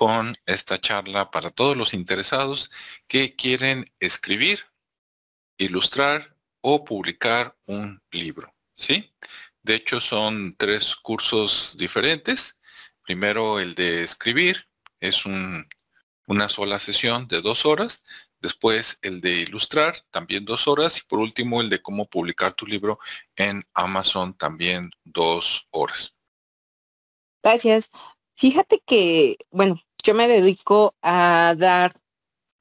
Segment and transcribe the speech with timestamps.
[0.00, 2.70] con esta charla para todos los interesados
[3.06, 4.64] que quieren escribir,
[5.58, 8.50] ilustrar o publicar un libro.
[8.74, 9.12] ¿sí?
[9.62, 12.58] De hecho, son tres cursos diferentes.
[13.02, 14.66] Primero, el de escribir,
[15.00, 18.02] es una sola sesión de dos horas.
[18.38, 20.96] Después, el de ilustrar, también dos horas.
[20.96, 22.98] Y por último, el de cómo publicar tu libro
[23.36, 26.16] en Amazon, también dos horas.
[27.42, 27.90] Gracias.
[28.40, 31.92] Fíjate que, bueno, yo me dedico a dar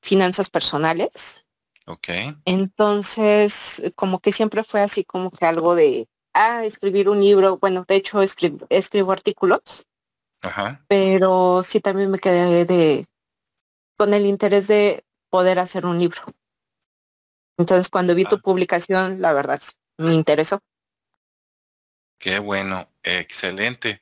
[0.01, 1.45] finanzas personales.
[1.85, 2.07] Ok.
[2.45, 7.57] Entonces, como que siempre fue así como que algo de, ah, escribir un libro.
[7.57, 9.85] Bueno, de hecho, escribo, escribo artículos.
[10.41, 10.83] Ajá.
[10.87, 13.05] Pero sí también me quedé de,
[13.97, 16.21] con el interés de poder hacer un libro.
[17.57, 18.41] Entonces, cuando vi tu ah.
[18.41, 19.61] publicación, la verdad,
[19.97, 20.59] me interesó.
[22.17, 24.01] Qué bueno, excelente.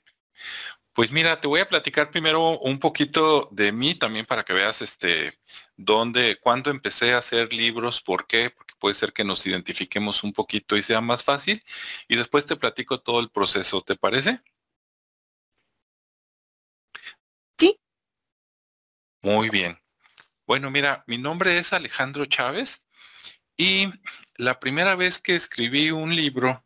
[0.97, 4.81] Pues mira, te voy a platicar primero un poquito de mí también para que veas
[4.81, 5.37] este
[5.75, 10.33] dónde, cuándo empecé a hacer libros, por qué, porque puede ser que nos identifiquemos un
[10.33, 11.63] poquito y sea más fácil.
[12.07, 14.41] Y después te platico todo el proceso, ¿te parece?
[17.59, 17.79] Sí.
[19.21, 19.79] Muy bien.
[20.47, 22.87] Bueno, mira, mi nombre es Alejandro Chávez
[23.55, 23.91] y
[24.35, 26.65] la primera vez que escribí un libro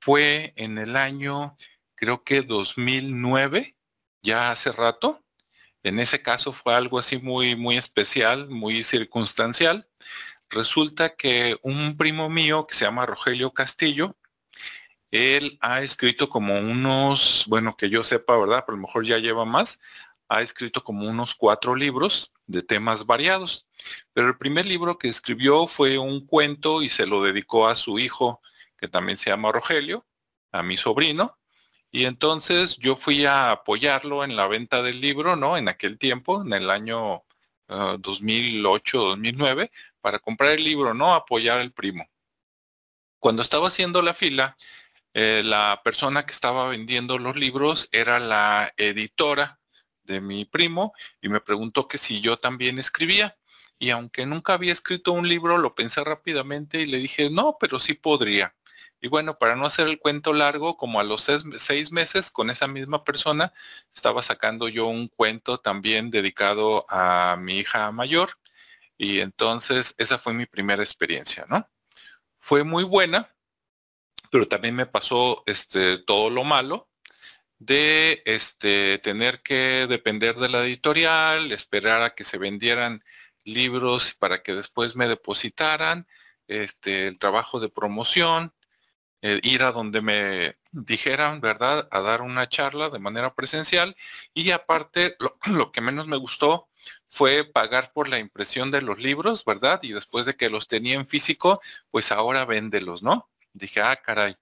[0.00, 1.56] fue en el año
[2.04, 3.78] creo que 2009,
[4.22, 5.24] ya hace rato.
[5.82, 9.88] En ese caso fue algo así muy, muy especial, muy circunstancial.
[10.50, 14.18] Resulta que un primo mío que se llama Rogelio Castillo,
[15.10, 18.64] él ha escrito como unos, bueno, que yo sepa, ¿verdad?
[18.66, 19.80] Pero a lo mejor ya lleva más,
[20.28, 23.66] ha escrito como unos cuatro libros de temas variados.
[24.12, 27.98] Pero el primer libro que escribió fue un cuento y se lo dedicó a su
[27.98, 28.42] hijo,
[28.76, 30.06] que también se llama Rogelio,
[30.52, 31.38] a mi sobrino.
[31.94, 35.56] Y entonces yo fui a apoyarlo en la venta del libro, ¿no?
[35.56, 37.22] En aquel tiempo, en el año
[37.68, 41.14] 2008, ah, 2009, para comprar el libro, ¿no?
[41.14, 42.04] Apoyar al primo.
[43.20, 44.56] Cuando estaba haciendo la fila,
[45.14, 49.60] eh, la persona que estaba vendiendo los libros era la editora
[50.02, 53.38] de mi primo y me preguntó que si yo también escribía.
[53.78, 57.78] Y aunque nunca había escrito un libro, lo pensé rápidamente y le dije, no, pero
[57.78, 58.52] sí podría.
[59.04, 61.28] Y bueno, para no hacer el cuento largo, como a los
[61.58, 63.52] seis, meses con esa misma persona,
[63.94, 68.38] estaba sacando yo un cuento también dedicado a mi hija mayor.
[68.96, 71.68] Y entonces esa fue mi primera experiencia, ¿no?
[72.40, 73.36] Fue muy buena,
[74.30, 76.88] pero también me pasó este, todo lo malo
[77.58, 83.04] de este, tener que depender de la editorial, esperar a que se vendieran
[83.44, 86.06] libros para que después me depositaran,
[86.48, 88.54] este, el trabajo de promoción,
[89.26, 93.96] eh, ir a donde me dijeran, ¿verdad?, a dar una charla de manera presencial
[94.34, 96.68] y aparte lo, que menos me gustó
[97.08, 99.80] fue pagar por la impresión de los libros, ¿verdad?
[99.82, 103.30] Y después de que los tenía en físico, pues ahora véndelos, ¿no?
[103.54, 104.36] Dije, ah, caray.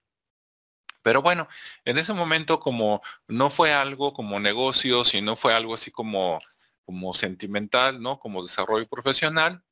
[1.01, 1.47] Pero bueno,
[1.85, 6.41] en ese momento como no fue algo como negocio, sino fue algo así como,
[6.85, 8.19] como sentimental, ¿no?
[8.19, 9.63] Como desarrollo profesional,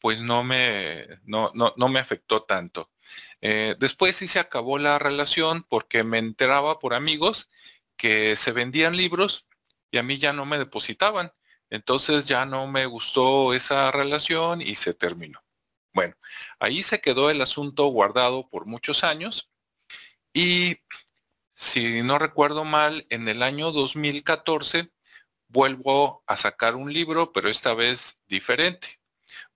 [0.00, 2.90] pues no me, no, no, no me afectó tanto.
[3.40, 7.48] Eh, después sí se acabó la relación porque me enteraba por amigos
[7.96, 9.46] que se vendían libros
[9.90, 11.32] y a mí ya no me depositaban.
[11.70, 15.44] Entonces ya no me gustó esa relación y se terminó.
[15.92, 16.16] Bueno,
[16.60, 19.50] ahí se quedó el asunto guardado por muchos años
[20.32, 20.78] y
[21.54, 24.92] si no recuerdo mal, en el año 2014
[25.48, 29.00] vuelvo a sacar un libro, pero esta vez diferente.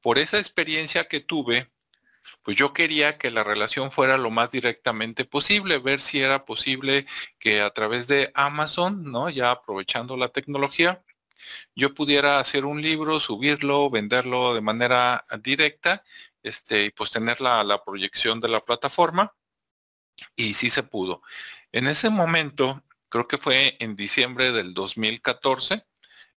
[0.00, 1.70] Por esa experiencia que tuve,
[2.42, 7.06] pues yo quería que la relación fuera lo más directamente posible, ver si era posible
[7.38, 9.30] que a través de Amazon, ¿no?
[9.30, 11.04] Ya aprovechando la tecnología,
[11.74, 16.04] yo pudiera hacer un libro, subirlo, venderlo de manera directa,
[16.42, 19.34] este, y pues tener la, la proyección de la plataforma.
[20.36, 21.22] Y sí se pudo.
[21.72, 25.86] En ese momento, creo que fue en diciembre del 2014,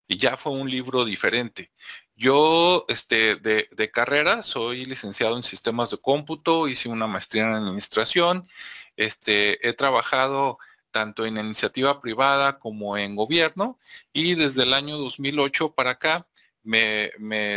[0.07, 1.71] y ya fue un libro diferente.
[2.15, 8.47] Yo, este, de, carrera, soy licenciado en sistemas de cómputo, hice una maestría en administración,
[8.95, 10.59] este, he trabajado
[10.91, 13.79] tanto en iniciativa privada como en gobierno
[14.13, 16.27] y desde el año 2008 para acá
[16.61, 17.11] me,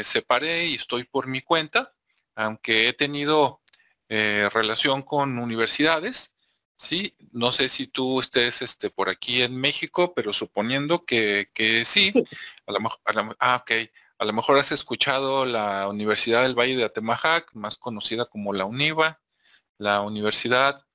[0.04, 1.92] separé y estoy por mi cuenta,
[2.34, 3.60] aunque he tenido
[4.08, 6.32] eh, relación con universidades,
[6.76, 11.49] sí, no sé si tú estés este, por aquí en México, pero suponiendo que,
[11.84, 12.12] sí,
[12.67, 13.00] a lo mejor,
[13.40, 13.73] ah, ok,
[14.19, 18.64] a lo mejor has escuchado la Universidad del Valle de Atemajac, más conocida como la
[18.64, 19.20] UNIVA,
[19.78, 20.87] la Universidad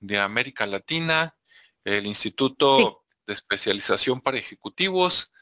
[0.00, 1.36] de América Latina,
[1.84, 5.32] el Instituto de Especialización para Ejecutivos,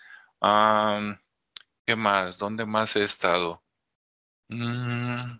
[1.86, 2.38] ¿Qué más?
[2.38, 3.62] ¿Dónde más he estado?
[4.48, 5.38] Mm,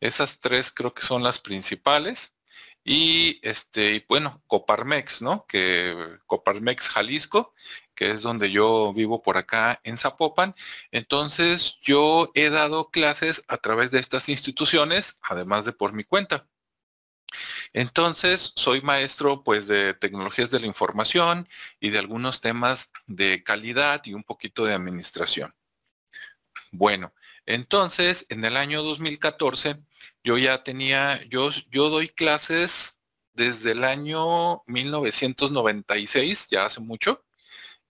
[0.00, 2.33] esas tres creo que son las principales.
[2.84, 5.46] Y este, y bueno, Coparmex, ¿no?
[5.46, 7.54] Que Coparmex Jalisco,
[7.94, 10.54] que es donde yo vivo por acá en Zapopan.
[10.92, 16.46] Entonces yo he dado clases a través de estas instituciones, además de por mi cuenta.
[17.72, 21.48] Entonces, soy maestro pues de tecnologías de la información
[21.80, 25.54] y de algunos temas de calidad y un poquito de administración.
[26.70, 27.12] Bueno,
[27.46, 29.76] entonces, en el año 2014,
[30.22, 32.98] yo ya tenía, yo, yo doy clases
[33.34, 37.24] desde el año 1996, ya hace mucho.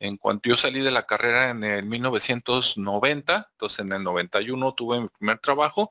[0.00, 5.00] En cuanto yo salí de la carrera en el 1990, entonces en el 91 tuve
[5.00, 5.90] mi primer trabajo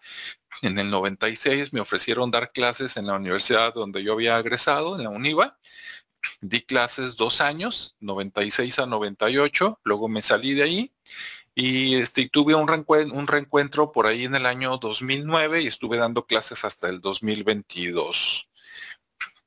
[0.61, 5.03] en el 96 me ofrecieron dar clases en la universidad donde yo había egresado, en
[5.03, 5.57] la UNIVA.
[6.39, 10.93] Di clases dos años, 96 a 98, luego me salí de ahí
[11.55, 12.67] y este, tuve un,
[13.27, 18.49] reencuentro por ahí en el año 2009 y estuve dando clases hasta el 2022.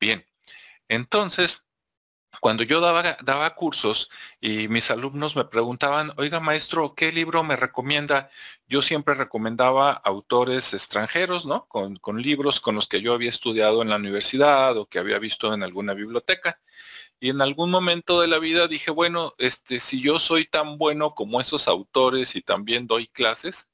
[0.01, 0.25] Bien,
[0.89, 1.65] entonces
[2.41, 4.09] cuando yo daba, daba cursos
[4.41, 8.31] y mis alumnos me preguntaban, oiga maestro, ¿qué libro me recomienda?
[8.69, 11.67] Yo siempre recomendaba autores extranjeros, ¿no?
[11.67, 15.19] Con, con libros con los que yo había estudiado en la universidad o que había
[15.19, 16.61] visto en alguna biblioteca.
[17.21, 21.15] Y en algún momento de la vida dije, bueno, este, si yo soy tan bueno
[21.15, 23.69] como esos autores y también doy clases,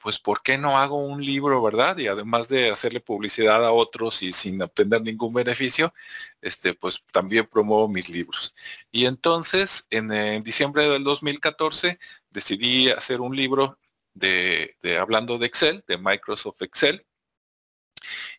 [0.00, 1.98] pues ¿por qué no hago un libro, verdad?
[1.98, 5.92] Y además de hacerle publicidad a otros y sin obtener ningún beneficio,
[6.40, 8.54] este, pues también promuevo mis libros.
[8.90, 11.98] Y entonces, en, diciembre del 2014,
[12.30, 13.78] decidí hacer un libro
[14.14, 17.06] de, de, hablando de Excel, de Microsoft Excel.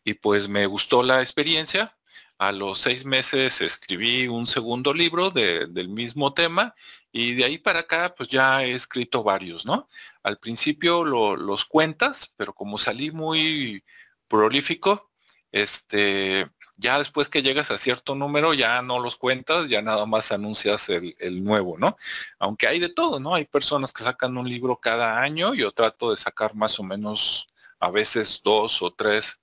[0.03, 1.95] Y pues me gustó la experiencia,
[2.41, 6.73] a los seis meses escribí un segundo libro del mismo tema
[7.11, 9.87] y de ahí para acá pues ya he escrito varios, ¿no?
[10.23, 13.83] Al principio los cuentas, pero como salí muy
[14.27, 15.11] prolífico,
[15.51, 20.31] este, ya después que llegas a cierto número ya no los cuentas, ya nada más
[20.31, 21.95] anuncias el, el, nuevo, ¿no?
[22.39, 23.35] Aunque hay de todo, ¿no?
[23.35, 27.49] Hay personas que sacan un libro cada año, yo trato de sacar más o menos
[27.79, 29.40] a veces dos o tres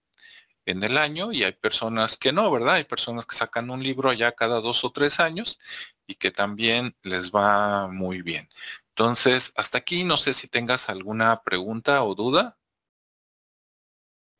[0.70, 2.74] en el año y hay personas que no, ¿verdad?
[2.74, 5.58] Hay personas que sacan un libro allá cada dos o tres años
[6.06, 8.48] y que también les va muy bien.
[8.90, 12.58] Entonces, hasta aquí no sé si tengas alguna pregunta o duda.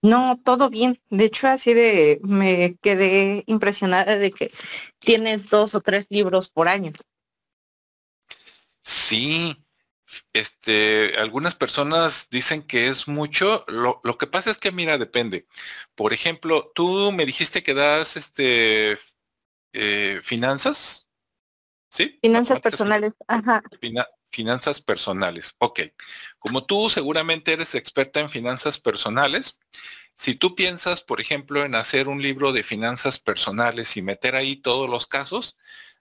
[0.03, 1.01] No, todo bien.
[1.11, 4.51] De hecho, así de me quedé impresionada de que
[4.99, 6.93] tienes dos o tres libros por año.
[8.83, 9.57] Sí,
[10.33, 13.65] este, algunas personas dicen que es mucho.
[13.69, 15.47] Lo, que pasa es que, mira, depende.
[15.95, 18.99] Por ejemplo, tú me dijiste que das este
[19.73, 21.07] eh, finanzas.
[21.91, 22.19] ¿Sí?
[22.23, 23.13] Finanzas personales.
[23.27, 23.63] Ajá.
[24.31, 25.55] finanzas personales.
[25.59, 25.81] Ok.
[26.39, 29.59] Como tú seguramente eres experta en finanzas personales,
[30.19, 34.57] si tú piensas, por ejemplo, en hacer un libro de finanzas personales y meter ahí
[34.57, 35.57] todos los casos,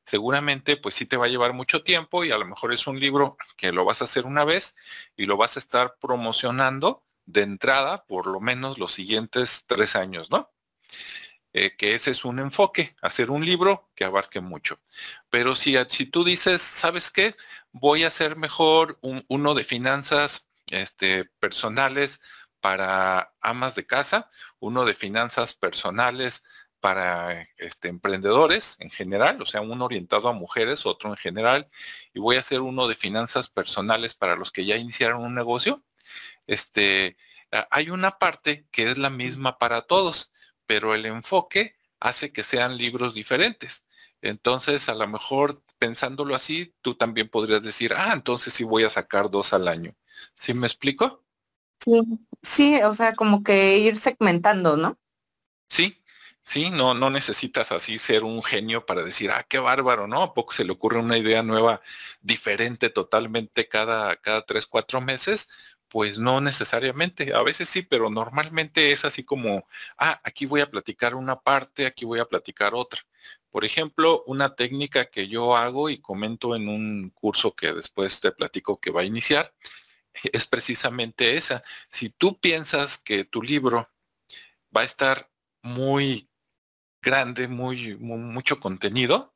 [0.08, 2.98] seguramente pues sí te va a llevar mucho tiempo y a lo mejor es un
[2.98, 4.76] libro que lo vas a hacer una vez
[5.18, 10.32] y lo vas a estar promocionando de entrada por lo menos los siguientes tres años,
[10.32, 10.50] ¿no?
[11.52, 14.80] Eh, que ese es un enfoque, hacer un libro que abarque mucho.
[15.30, 17.36] Pero si, si tú dices, ¿sabes qué?
[17.74, 22.22] Voy a hacer mejor uno de finanzas este, personales
[22.62, 26.44] para amas de casa, uno de finanzas personales
[26.80, 31.70] para este, emprendedores en general, o sea, uno orientado a mujeres, otro en general,
[32.14, 35.84] y voy a hacer uno de finanzas personales para los que ya iniciaron un negocio.
[36.46, 37.18] Este,
[37.72, 40.32] hay una parte que es la misma para todos,
[40.66, 43.86] pero el enfoque hace que sean libros diferentes.
[44.22, 48.90] Entonces, a lo mejor pensándolo así, tú también podrías decir, ah, entonces sí voy a
[48.90, 49.96] sacar dos al año.
[50.36, 51.24] ¿Sí me explico?
[51.80, 52.02] Sí,
[52.42, 54.98] sí, o sea, como que ir segmentando, ¿no?
[55.70, 56.02] Sí,
[56.50, 60.24] Sí, no, no necesitas así ser un genio para decir, ah, qué bárbaro, ¿no?
[60.24, 61.82] ¿A poco se le ocurre una idea nueva,
[62.22, 65.50] diferente totalmente cada, cada tres, cuatro meses?
[65.90, 70.72] Pues no necesariamente, a veces sí, pero normalmente es así como, ah, aquí voy a
[70.72, 73.02] platicar una parte, aquí voy a platicar otra.
[73.50, 78.32] Por ejemplo, una técnica que yo hago y comento en un curso que después te
[78.32, 79.54] platico que va a iniciar,
[80.34, 81.62] es precisamente esa.
[81.90, 83.90] Si tú piensas que tu libro
[84.76, 85.30] va a estar
[85.62, 86.27] muy
[87.02, 89.34] grande, muy, mucho contenido,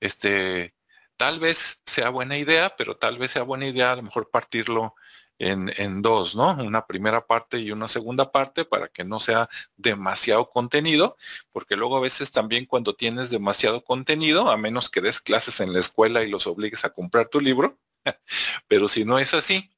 [0.00, 0.74] este,
[1.16, 4.94] tal vez sea buena idea, pero tal vez sea buena idea a lo mejor partirlo
[5.38, 6.52] en, en, dos, ¿no?
[6.52, 11.16] Una primera parte y una segunda parte para que no sea demasiado contenido,
[11.52, 15.72] porque luego a veces también cuando tienes demasiado contenido, a menos que des clases en
[15.72, 17.78] la escuela y los obligues a comprar tu libro,
[18.68, 19.70] Pero si no es así,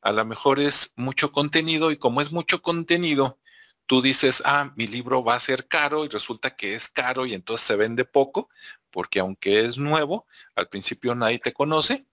[0.00, 3.38] a lo mejor es mucho contenido y como es mucho contenido,
[3.86, 7.34] tú dices, ah, mi libro va a ser caro y resulta que es caro y
[7.34, 8.48] entonces se vende poco,
[8.90, 12.06] porque aunque es nuevo, al principio nadie te conoce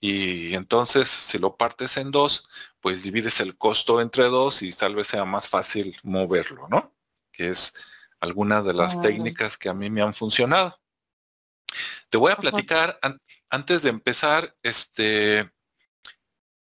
[0.00, 2.46] y entonces si lo partes en dos,
[2.80, 6.94] pues divides el costo entre dos y tal vez sea más fácil moverlo, ¿no?
[7.32, 7.72] Que es
[8.20, 10.78] alguna de las técnicas que a mí me han funcionado.
[12.10, 12.98] Te voy a platicar
[13.48, 15.50] antes de empezar, este,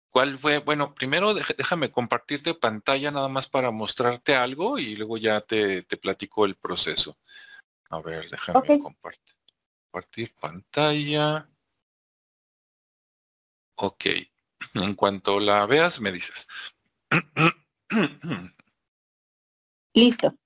[0.10, 0.60] ¿cuál fue?
[0.60, 5.98] Bueno, primero déjame compartirte pantalla nada más para mostrarte algo y luego ya te, te
[5.98, 7.18] platico el proceso.
[7.90, 9.36] A ver, déjame compartir,
[9.86, 11.50] compartir pantalla.
[13.76, 14.06] Ok.
[14.76, 16.46] En cuanto la veas, me dices.
[19.94, 20.38] Listo.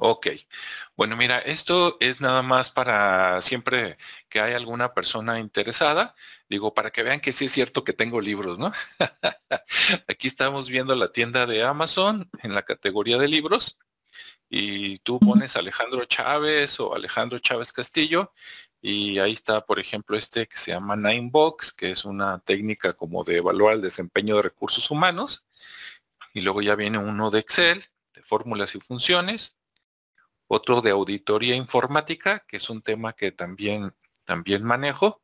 [0.00, 0.28] Ok.
[0.96, 6.14] Bueno, mira, esto es nada más para siempre que hay alguna persona interesada.
[6.48, 8.70] Digo, para que vean que sí es cierto que tengo libros, ¿no?
[10.08, 13.78] Aquí estamos viendo la tienda de Amazon en la categoría de libros
[14.48, 18.32] y tú pones Alejandro Chávez o Alejandro Chávez Castillo
[18.80, 23.24] y ahí está, por ejemplo, este que se llama Ninebox, que es una técnica como
[23.24, 25.44] de evaluar el desempeño de recursos humanos.
[26.34, 29.57] Y luego ya viene uno de Excel, de fórmulas y funciones
[30.48, 35.22] otro de auditoría informática, que es un tema que también, también manejo.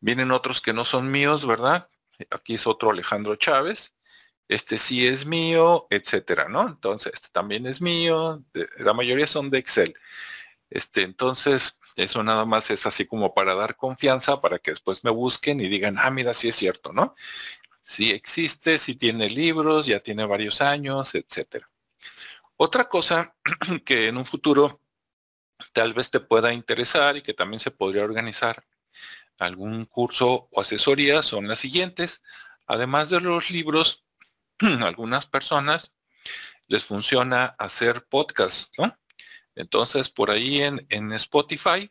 [0.00, 1.88] Vienen otros que no son míos, ¿verdad?
[2.30, 3.94] Aquí es otro Alejandro Chávez.
[4.48, 6.68] Este sí es mío, etcétera, ¿no?
[6.68, 8.42] Entonces, este también es mío.
[8.78, 9.94] La mayoría son de Excel.
[10.68, 15.10] Este, entonces, eso nada más es así como para dar confianza, para que después me
[15.10, 17.14] busquen y digan, ah, mira, sí es cierto, ¿no?
[17.84, 21.69] Sí existe, sí tiene libros, ya tiene varios años, etcétera.
[22.62, 23.34] Otra cosa
[23.86, 24.82] que en un futuro
[25.72, 28.66] tal vez te pueda interesar y que también se podría organizar
[29.38, 32.20] algún curso o asesoría son las siguientes.
[32.66, 34.04] Además de los libros,
[34.82, 35.94] algunas personas
[36.66, 38.94] les funciona hacer podcast, ¿no?
[39.54, 41.90] Entonces, por ahí en, en Spotify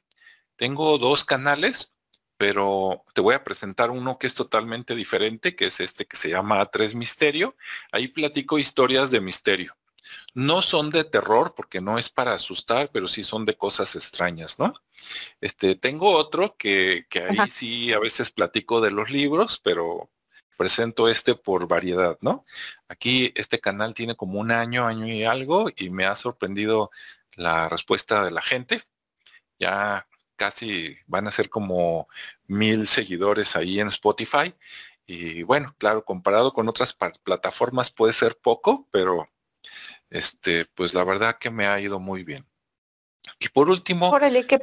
[0.55, 1.95] tengo dos canales,
[2.37, 6.29] pero te voy a presentar uno que es totalmente diferente, que es este que se
[6.29, 7.57] llama Tres Misterio.
[7.91, 9.78] Ahí platico historias de misterio.
[10.33, 14.59] No son de terror porque no es para asustar, pero sí son de cosas extrañas,
[14.59, 14.73] ¿no?
[15.41, 20.09] Este, tengo otro que, que ahí sí a veces platico de los libros, pero
[20.57, 22.43] presento este por variedad, ¿no?
[22.89, 26.91] Aquí este canal tiene como un año, año y algo, y me ha sorprendido
[27.37, 28.83] la respuesta de la gente.
[29.57, 32.07] Ya casi van a ser como
[32.47, 34.53] mil seguidores ahí en Spotify.
[35.05, 39.29] Y bueno, claro, comparado con otras plataformas puede ser poco, pero
[40.09, 42.47] este, pues la verdad que me ha ido muy bien.
[43.39, 44.59] Y por último, Órale, qué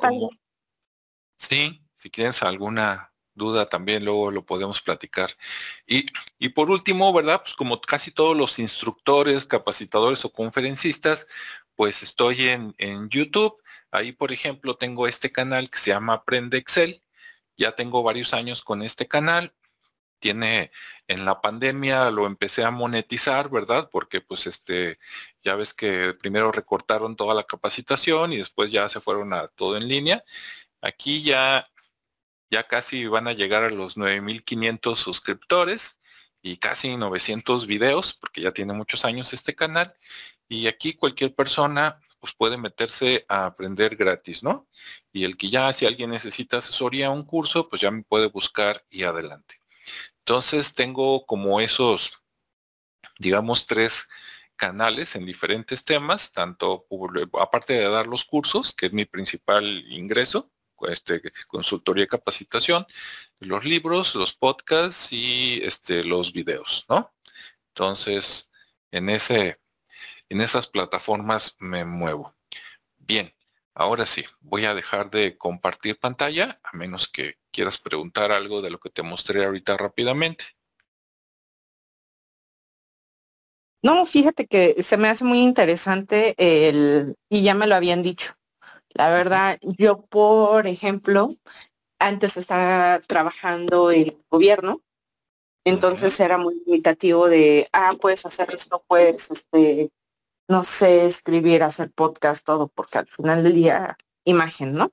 [1.38, 5.31] sí, si tienes alguna duda también luego lo podemos platicar.
[5.87, 6.07] Y,
[6.38, 7.43] y, por último, ¿verdad?
[7.43, 11.26] Pues como casi todos los instructores, capacitadores o conferencistas,
[11.75, 13.62] pues estoy en, en YouTube.
[13.91, 17.03] Ahí, por ejemplo, tengo este canal que se llama Aprende Excel.
[17.57, 19.55] Ya tengo varios años con este canal
[20.19, 20.71] tiene
[21.09, 23.89] en la pandemia lo empecé a monetizar, ¿verdad?
[23.93, 24.99] Porque pues este,
[25.43, 29.77] ya ves que primero recortaron toda la capacitación y después ya se fueron a todo
[29.77, 30.25] en línea.
[30.81, 31.69] Aquí ya,
[32.51, 35.99] ya casi van a llegar a los 9.500 suscriptores
[36.43, 39.95] y casi 900 videos, porque ya tiene muchos años este canal.
[40.49, 44.69] Y aquí cualquier persona pues puede meterse a aprender gratis, ¿no?
[45.13, 48.29] Y el que ya, si alguien necesita asesoría o un curso, pues ya me puede
[48.29, 49.61] buscar y adelante.
[50.28, 52.21] Entonces tengo como esos,
[53.16, 54.09] digamos, tres
[54.56, 56.85] canales en diferentes temas, tanto
[57.40, 60.50] aparte de dar los cursos, que es mi principal ingreso,
[60.88, 62.85] este, consultoría y capacitación,
[63.38, 67.14] los libros, los podcasts y este, los videos, ¿no?
[67.68, 68.50] Entonces,
[68.90, 69.61] en, ese,
[70.28, 72.35] en esas plataformas me muevo.
[72.99, 73.33] Bien,
[73.76, 78.71] ahora sí, voy a dejar de compartir pantalla, a menos que quieras preguntar algo de
[78.71, 80.45] lo que te mostré ahorita rápidamente.
[83.83, 88.33] No, fíjate que se me hace muy interesante el, y ya me lo habían dicho.
[88.88, 91.37] La verdad, yo, por ejemplo,
[92.00, 94.83] antes estaba trabajando el gobierno,
[95.64, 99.90] entonces era muy limitativo de, ah, puedes hacer esto, puedes, este,
[100.49, 104.93] no sé, escribir, hacer podcast, todo, porque al final del día, imagen, ¿no?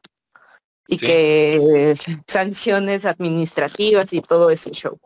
[0.87, 1.95] y que
[2.27, 4.99] sanciones administrativas y todo ese show.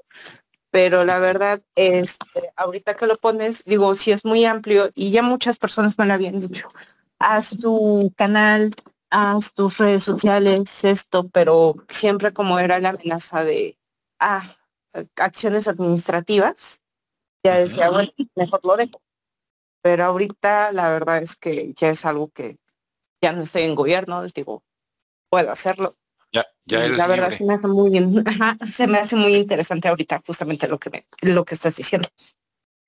[0.70, 5.22] Pero la verdad, este, ahorita que lo pones, digo, si es muy amplio y ya
[5.22, 6.68] muchas personas me lo habían dicho.
[7.20, 8.74] Haz tu canal,
[9.10, 13.78] haz tus redes sociales, esto, pero siempre como era la amenaza de
[14.20, 14.58] a
[15.16, 16.82] acciones administrativas,
[17.44, 19.00] ya decía, bueno, mejor lo dejo.
[19.82, 22.58] Pero ahorita la verdad es que ya es algo que
[23.22, 24.64] ya no estoy en gobierno, digo,
[25.30, 25.96] puedo hacerlo.
[26.32, 28.24] Ya, ya eres la verdad se me hace muy
[28.72, 32.10] se me hace muy interesante ahorita justamente lo que me, lo que estás diciendo.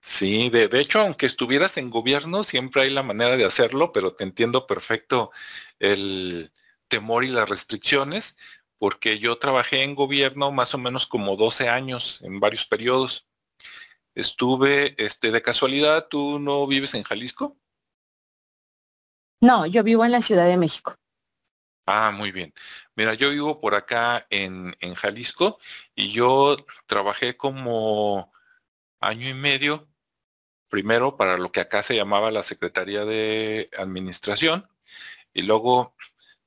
[0.02, 4.14] Sí, de, de, hecho, aunque estuvieras en gobierno, siempre hay la manera de hacerlo, pero
[4.14, 5.32] te entiendo perfecto
[5.80, 6.54] el
[6.88, 8.38] temor y las restricciones,
[8.78, 13.28] porque yo trabajé en gobierno más o menos como 12 años en varios periodos.
[14.16, 17.58] Estuve, este, de casualidad, ¿tú no vives en Jalisco?
[19.42, 20.96] No, yo vivo en la Ciudad de México.
[21.86, 22.54] Ah, muy bien.
[22.96, 25.60] Mira, yo vivo por acá en, en Jalisco
[25.96, 28.32] y yo trabajé como
[29.00, 29.88] año y medio,
[30.70, 34.70] primero para lo que acá se llamaba la Secretaría de Administración
[35.34, 35.96] y luego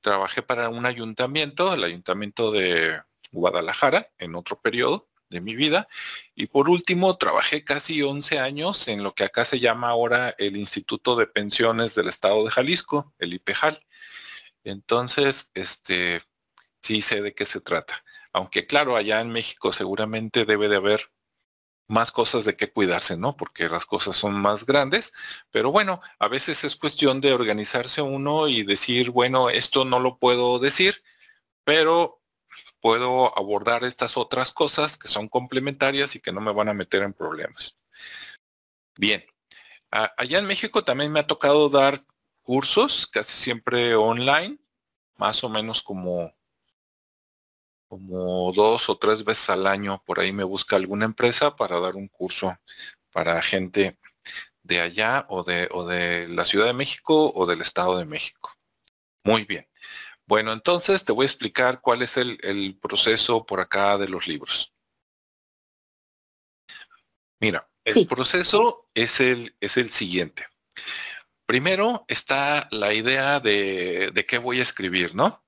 [0.01, 3.01] trabajé para un ayuntamiento, el ayuntamiento de
[3.31, 5.89] Guadalajara, en otro periodo de mi vida.
[6.35, 10.55] Y por último, trabajé casi 11 años en lo que acá se llama ahora el
[10.55, 13.85] Instituto de Pensiones del Estado de Jalisco, el IPEJAL.
[14.63, 16.21] Entonces, este,
[16.81, 18.03] sí sé de qué se trata.
[18.31, 21.11] Aunque claro, allá en México seguramente debe de haber
[21.87, 23.35] más cosas de qué cuidarse, ¿no?
[23.35, 25.13] Porque las cosas son más grandes,
[25.51, 30.17] pero bueno, a veces es cuestión de organizarse uno y decir, bueno, esto no lo
[30.17, 31.03] puedo decir,
[31.65, 32.22] pero
[32.83, 37.01] puedo abordar estas otras cosas que son complementarias y que no me van a meter
[37.01, 37.77] en problemas.
[38.97, 39.23] Bien,
[39.89, 42.03] allá en México también me ha tocado dar
[42.41, 44.59] cursos, casi siempre online,
[45.15, 46.35] más o menos como
[47.87, 51.95] como dos o tres veces al año por ahí me busca alguna empresa para dar
[51.95, 52.57] un curso
[53.11, 53.97] para gente
[54.61, 58.51] de allá o de, o de la Ciudad de México o del Estado de México.
[59.23, 59.67] Muy bien.
[60.25, 64.27] Bueno, entonces te voy a explicar cuál es el, el proceso por acá de los
[64.27, 64.73] libros.
[67.39, 70.47] Mira, el proceso es el, es el siguiente.
[71.45, 75.43] Primero está la idea de, de qué voy a escribir, ¿no?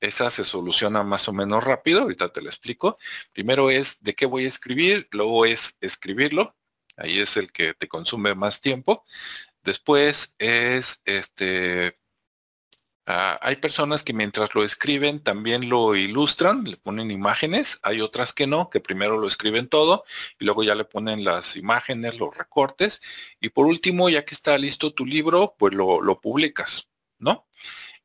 [0.00, 2.98] esa se soluciona más o menos rápido, ahorita te lo explico.
[3.32, 6.56] Primero es de qué voy a escribir, luego es escribirlo,
[6.96, 9.04] ahí es el que te consume más tiempo.
[9.62, 11.99] Después es este
[13.10, 18.32] ah, hay personas que mientras lo escriben también lo ilustran, le ponen imágenes, hay otras
[18.32, 20.04] que no, que primero lo escriben todo
[20.38, 23.00] y luego ya le ponen las imágenes, los recortes
[23.40, 27.46] y por último, ya que está listo tu libro, pues lo, publicas, ¿no?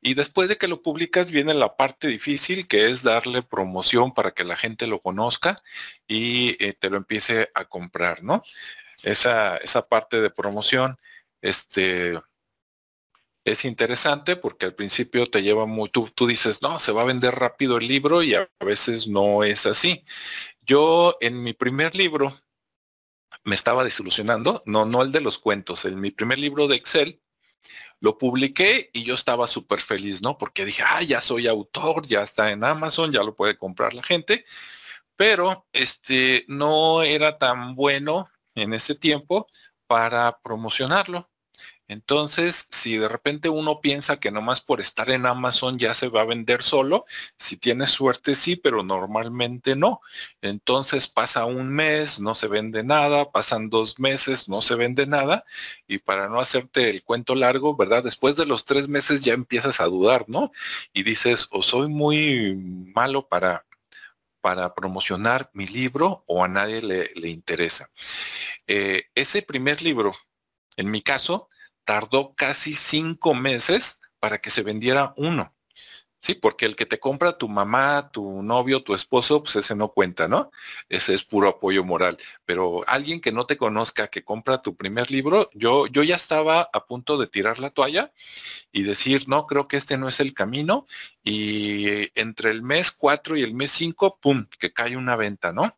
[0.01, 4.31] Y después de que lo publicas viene la parte difícil que es darle promoción para
[4.31, 5.57] que la gente lo conozca
[6.07, 8.43] y eh, te lo empiece a comprar, ¿no?
[9.03, 10.97] Esa, esa parte de promoción,
[11.41, 12.19] este,
[13.45, 17.05] es interesante porque al principio te lleva muy, tú, tú dices, no, se va a
[17.05, 20.03] vender rápido el libro y a veces no es así.
[20.61, 22.41] Yo en mi primer libro
[23.43, 27.21] me estaba desilusionando, no, no el de los cuentos, en mi primer libro de Excel,
[27.99, 30.37] lo publiqué y yo estaba súper feliz, ¿no?
[30.37, 34.03] Porque dije, ah, ya soy autor, ya está en Amazon, ya lo puede comprar la
[34.03, 34.45] gente.
[35.15, 39.47] Pero este no era tan bueno en ese tiempo
[39.87, 41.29] para promocionarlo.
[41.87, 46.21] Entonces, si de repente uno piensa que nomás por estar en Amazon ya se va
[46.21, 47.05] a vender solo,
[47.37, 50.01] si tienes suerte sí, pero normalmente no.
[50.41, 55.45] Entonces pasa un mes, no se vende nada, pasan dos meses, no se vende nada,
[55.87, 58.03] y para no hacerte el cuento largo, ¿verdad?
[58.03, 60.51] Después de los tres meses ya empiezas a dudar, ¿no?
[60.91, 62.55] Y dices, o soy muy
[62.95, 63.65] malo para,
[64.41, 67.91] para promocionar mi libro o a nadie le, le interesa.
[68.67, 70.15] Eh, ese primer libro,
[70.77, 71.49] en mi caso,
[71.85, 75.55] tardó casi cinco meses para que se vendiera uno.
[76.25, 79.89] Sí, porque el que te compra tu mamá, tu novio, tu esposo, pues ese no
[79.89, 80.49] cuenta, ¿no?
[80.89, 82.17] Ese es puro apoyo moral.
[82.45, 86.67] Pero alguien que no te conozca, que compra tu primer libro, yo, yo ya estaba
[86.73, 88.11] a punto de tirar la toalla
[88.71, 90.87] y decir, no, creo que este no es el camino.
[91.23, 95.77] Y entre el mes 4 y el mes 5, ¡pum!, que cae una venta, ¿no?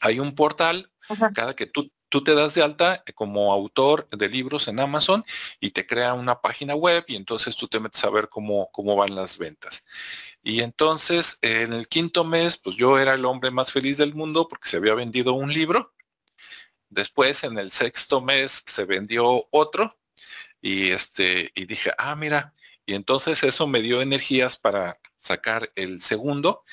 [0.00, 0.92] Hay un portal,
[1.34, 5.24] cada que tú tú te das de alta como autor de libros en Amazon
[5.60, 8.96] y te crea una página web y entonces tú te metes a ver cómo, cómo
[8.96, 9.84] van las ventas.
[10.42, 14.48] Y entonces en el quinto mes, pues yo era el hombre más feliz del mundo
[14.48, 15.94] porque se había vendido un libro.
[16.88, 19.98] Después en el sexto mes se vendió otro
[20.60, 22.54] y este y dije, ah, mira,
[22.86, 26.64] y entonces eso me dio energías para sacar el segundo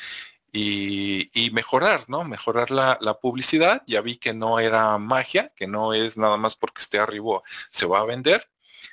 [0.54, 2.24] y, mejorar, ¿no?
[2.24, 3.84] Mejorar la, publicidad.
[3.88, 7.88] Ya vi que no era magia, que no es nada más porque esté arriba se
[7.88, 8.50] va a vender.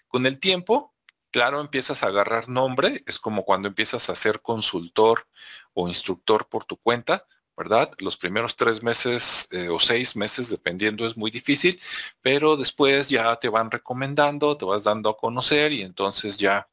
[0.09, 0.94] Con el tiempo,
[1.31, 3.05] claro, empiezas a agarrar nombre.
[3.07, 5.29] Es como cuando empiezas a ser consultor
[5.75, 7.27] o instructor por tu cuenta.
[7.57, 7.90] ¿verdad?
[7.99, 11.79] Los primeros tres meses eh, o seis meses, dependiendo, es muy difícil,
[12.23, 16.70] pero después ya te van recomendando, te vas dando a conocer y entonces ya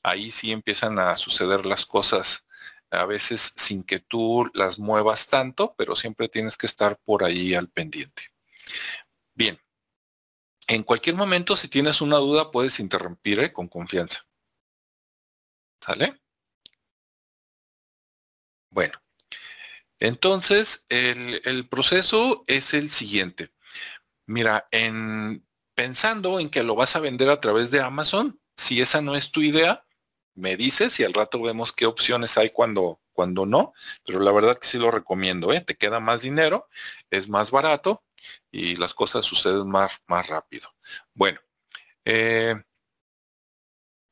[0.00, 2.46] ahí sí empiezan a suceder las cosas
[2.90, 7.54] a veces sin que tú las muevas tanto, pero siempre tienes que estar por ahí
[7.54, 8.22] al pendiente.
[9.34, 9.60] Bien,
[10.66, 13.52] en cualquier momento si tienes una duda puedes interrumpir ¿eh?
[13.52, 14.26] con confianza.
[15.80, 16.20] ¿Sale?
[18.70, 19.00] Bueno,
[20.00, 23.50] entonces, el, proceso es el siguiente.
[24.26, 29.00] Mira, en, pensando en que lo vas a vender a través de Amazon, si esa
[29.00, 29.86] no es tu idea,
[30.38, 33.72] me dices y al rato vemos qué opciones hay cuando, cuando no,
[34.06, 35.60] pero la verdad que sí lo recomiendo, ¿eh?
[35.60, 36.68] te queda más dinero,
[37.10, 38.04] es más barato
[38.50, 40.74] y las cosas suceden más, más rápido.
[41.14, 41.40] Bueno,
[42.04, 42.54] eh,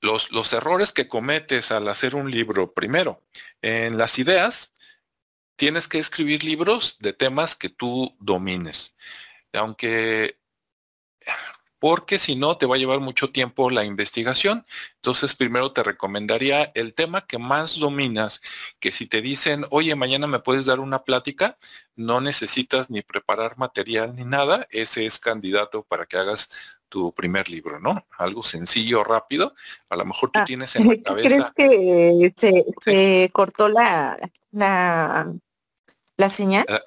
[0.00, 3.22] los, los errores que cometes al hacer un libro, primero,
[3.62, 4.72] en las ideas,
[5.56, 8.94] tienes que escribir libros de temas que tú domines.
[9.52, 10.38] Aunque,
[11.86, 14.66] porque si no, te va a llevar mucho tiempo la investigación.
[14.96, 18.40] Entonces, primero te recomendaría el tema que más dominas,
[18.80, 21.58] que si te dicen, oye, mañana me puedes dar una plática,
[21.94, 24.66] no necesitas ni preparar material ni nada.
[24.70, 26.50] Ese es candidato para que hagas
[26.88, 28.04] tu primer libro, ¿no?
[28.18, 29.54] Algo sencillo, rápido.
[29.88, 31.52] A lo mejor tú ah, tienes en la cabeza.
[31.54, 34.18] ¿Crees que se, cortó la,
[34.50, 35.32] la
[36.16, 36.64] la señal.
[36.68, 36.80] Ah,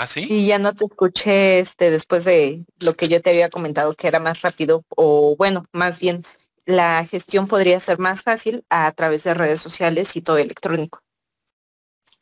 [0.00, 0.26] ¿Ah, sí?
[0.30, 4.08] Y ya no te escuché este después de lo que yo te había comentado que
[4.08, 6.22] era más rápido o bueno, más bien
[6.64, 11.02] la gestión podría ser más fácil a través de redes sociales y todo electrónico.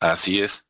[0.01, 0.67] Así es,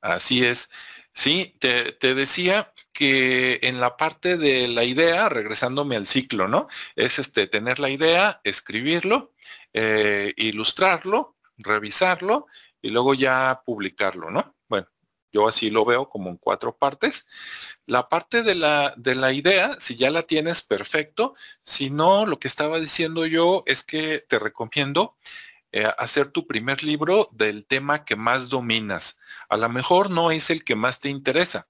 [0.00, 0.68] así es.
[1.12, 6.66] Sí, te, te decía que en la parte de la idea, regresándome al ciclo, ¿no?
[6.96, 9.32] Es este tener la idea, escribirlo,
[9.72, 12.46] eh, ilustrarlo, revisarlo
[12.82, 14.57] y luego ya publicarlo, ¿no?
[15.32, 17.26] Yo así lo veo como en cuatro partes.
[17.86, 21.34] La parte de la, de la idea, si ya la tienes, perfecto.
[21.64, 25.16] Si no, lo que estaba diciendo yo es que te recomiendo
[25.70, 29.18] eh, hacer tu primer libro del tema que más dominas.
[29.50, 31.68] A lo mejor no es el que más te interesa,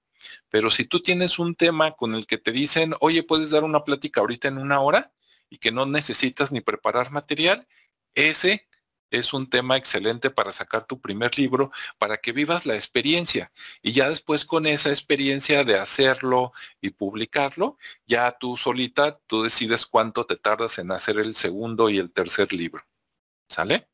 [0.48, 3.82] pero si tú tienes un tema con el que te dicen, oye, puedes dar una
[3.84, 5.12] plática ahorita en una hora
[5.50, 7.66] y que no necesitas ni preparar material,
[8.14, 8.67] ese
[9.10, 13.52] es un tema excelente para sacar tu primer libro, para que vivas la experiencia.
[13.82, 19.86] Y ya después con esa experiencia de hacerlo y publicarlo, ya tú solita, tú decides
[19.86, 22.84] cuánto te tardas en hacer el segundo y el tercer libro.
[23.48, 23.88] ¿Sale?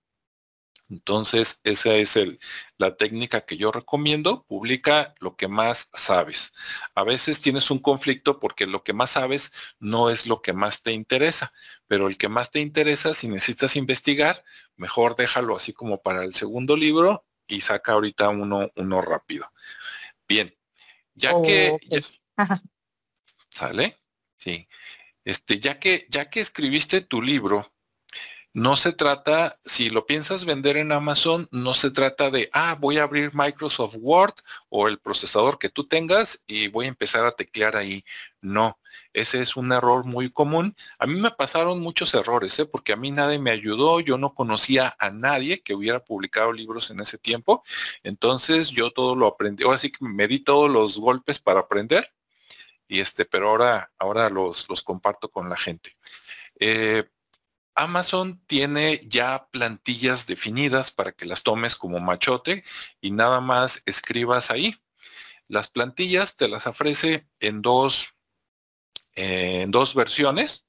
[0.90, 2.38] Entonces, esa es el,
[2.76, 4.44] la técnica que yo recomiendo.
[4.44, 6.52] Publica lo que más sabes.
[6.94, 10.82] A veces tienes un conflicto porque lo que más sabes no es lo que más
[10.82, 11.52] te interesa,
[11.86, 14.44] pero el que más te interesa, si necesitas investigar,
[14.76, 19.50] mejor déjalo así como para el segundo libro y saca ahorita uno, uno rápido.
[20.28, 20.54] Bien,
[21.14, 21.78] ya que...
[23.50, 24.00] ¿Sale?
[24.36, 24.68] Sí.
[25.24, 27.73] Este, ya que, ya que escribiste tu libro,
[28.54, 32.98] no se trata, si lo piensas vender en Amazon, no se trata de, ah, voy
[32.98, 34.34] a abrir Microsoft Word
[34.68, 38.04] o el procesador que tú tengas y voy a empezar a teclear ahí.
[38.40, 38.78] No,
[39.12, 40.76] ese es un error muy común.
[41.00, 42.64] A mí me pasaron muchos errores, ¿eh?
[42.64, 46.90] porque a mí nadie me ayudó, yo no conocía a nadie que hubiera publicado libros
[46.90, 47.64] en ese tiempo.
[48.04, 52.12] Entonces yo todo lo aprendí, ahora sí que me di todos los golpes para aprender.
[52.86, 55.96] Y este, pero ahora, ahora los, los comparto con la gente.
[56.60, 57.04] Eh,
[57.74, 62.64] Amazon tiene ya plantillas definidas para que las tomes como machote
[63.00, 64.76] y nada más escribas ahí.
[65.48, 68.14] Las plantillas te las ofrece en dos,
[69.14, 70.66] en dos versiones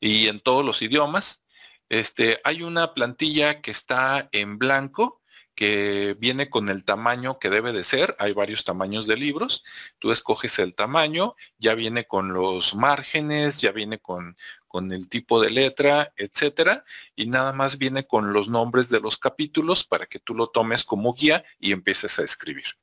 [0.00, 1.42] y en todos los idiomas.
[1.88, 5.22] Este, hay una plantilla que está en blanco
[5.58, 8.14] que viene con el tamaño que debe de ser.
[8.20, 9.64] Hay varios tamaños de libros.
[9.98, 14.36] Tú escoges el tamaño, ya viene con los márgenes, ya viene con,
[14.78, 16.84] con el tipo de letra, etcétera,
[17.16, 20.84] y nada más viene con los nombres de los capítulos para que tú lo tomes
[20.84, 22.78] como guía y empieces a escribir.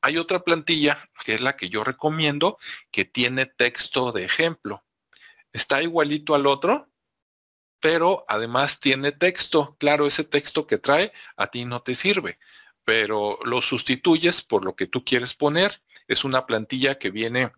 [0.00, 2.56] Hay otra plantilla, que es la que yo recomiendo,
[2.90, 4.82] que tiene texto de ejemplo.
[5.52, 6.90] Está igualito al otro,
[7.80, 9.76] pero además tiene texto.
[9.78, 12.38] Claro, ese texto que trae a ti no te sirve,
[12.82, 15.82] pero lo sustituyes por lo que tú quieres poner.
[16.08, 17.52] Es una plantilla que viene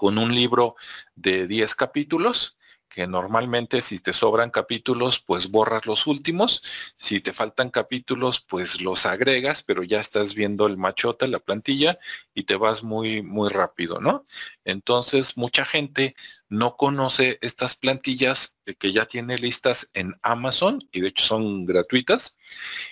[0.00, 0.76] con un libro
[1.14, 2.56] de 10 capítulos
[2.88, 6.62] que normalmente si te sobran capítulos, pues borras los últimos.
[6.96, 11.98] Si te faltan capítulos, pues los agregas, pero ya estás viendo el machote, la plantilla,
[12.34, 14.26] y te vas muy, muy rápido, ¿no?
[14.64, 16.16] Entonces, mucha gente
[16.48, 22.38] no conoce estas plantillas que ya tiene listas en Amazon, y de hecho son gratuitas,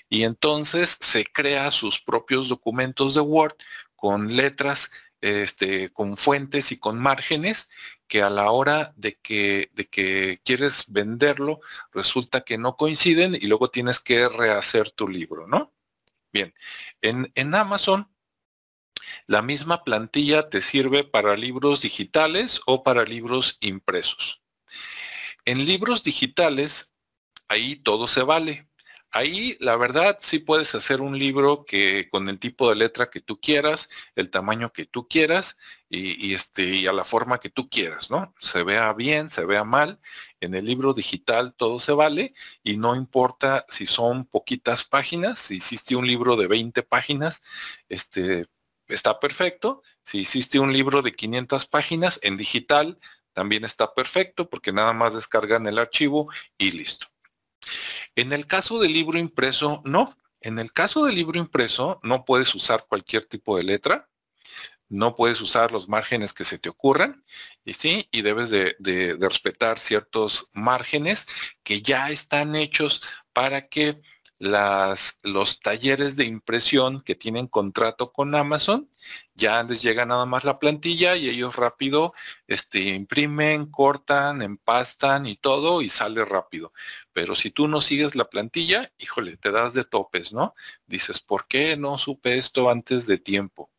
[0.08, 3.56] y entonces se crea sus propios documentos de Word
[3.96, 7.68] con letras este, con fuentes y con márgenes
[8.07, 11.61] que a la hora de que, de que quieres venderlo
[11.92, 15.74] resulta que no coinciden y luego tienes que rehacer tu libro, ¿no?
[16.33, 16.54] Bien,
[17.02, 18.11] en, en Amazon
[19.26, 24.42] la misma plantilla te sirve para libros digitales o para libros impresos.
[25.44, 26.90] En libros digitales,
[27.48, 28.67] ahí todo se vale.
[29.10, 33.20] Ahí, la verdad, sí puedes hacer un libro que con el tipo de letra que
[33.20, 35.56] tú quieras, el tamaño que tú quieras
[35.88, 38.34] y, este, y a la forma que tú quieras, ¿no?
[38.38, 39.98] Se vea bien, se vea mal.
[40.40, 45.56] En el libro digital todo se vale y no importa si son poquitas páginas, si
[45.56, 47.42] hiciste un libro de 20 páginas,
[47.88, 48.46] este,
[48.88, 49.82] está perfecto.
[50.04, 52.98] Si hiciste un libro de 500 páginas en digital,
[53.32, 57.06] también está perfecto porque nada más descargan el archivo y listo.
[58.16, 60.16] En el caso del libro impreso, no.
[60.40, 64.09] En el caso del libro impreso, no puedes usar cualquier tipo de letra,
[64.88, 67.24] no puedes usar los márgenes que se te ocurran,
[67.64, 71.26] y sí, y debes de, de respetar ciertos márgenes
[71.62, 73.02] que ya están hechos
[73.33, 74.00] para que
[74.38, 78.88] las, los talleres de impresión que tienen contrato con Amazon,
[79.35, 82.12] ya les llega nada más la plantilla y ellos rápido
[82.46, 86.72] este, imprimen, cortan, empastan y todo y sale rápido.
[87.12, 90.55] Pero si tú no sigues la plantilla, híjole, te das de topes, ¿no?
[90.87, 93.70] Dices, ¿por qué no supe esto antes de tiempo?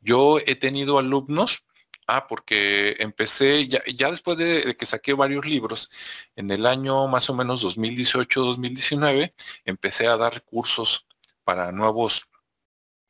[0.00, 1.64] Yo he tenido alumnos
[2.08, 5.90] Ah, porque empecé ya, ya después de, que saqué varios libros,
[6.36, 11.06] en el año más o menos 2018-2019, empecé a dar cursos
[11.44, 12.28] para nuevos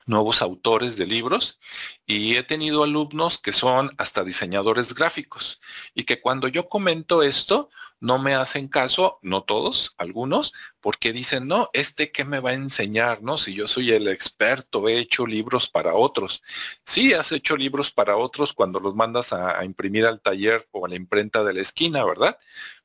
[0.07, 1.59] nuevos autores de libros
[2.07, 5.61] y he tenido alumnos que son hasta diseñadores gráficos
[5.95, 11.49] y que cuando yo comento esto no me hacen caso, no todos, algunos, porque dicen,
[11.49, 13.39] no, este que me va a enseñar, ¿no?
[13.39, 16.43] Si yo soy el experto, he hecho libros para otros.
[16.85, 20.85] Sí, has hecho libros para otros cuando los mandas a, a imprimir al taller o
[20.85, 22.39] a la imprenta de la esquina, ¿verdad?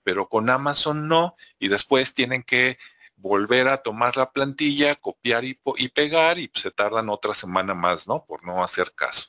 [0.04, 2.78] Pero con Amazon no, y después tienen que
[3.22, 5.54] volver a tomar la plantilla, copiar y,
[5.90, 8.26] pegar y se tardan otra semana más, ¿no?
[8.26, 9.28] Por no hacer caso.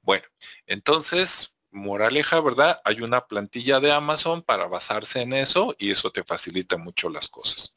[0.00, 0.24] Bueno,
[0.66, 2.80] entonces, moraleja, ¿verdad?
[2.84, 7.28] Hay una plantilla de Amazon para basarse en eso y eso te facilita mucho las
[7.28, 7.74] cosas.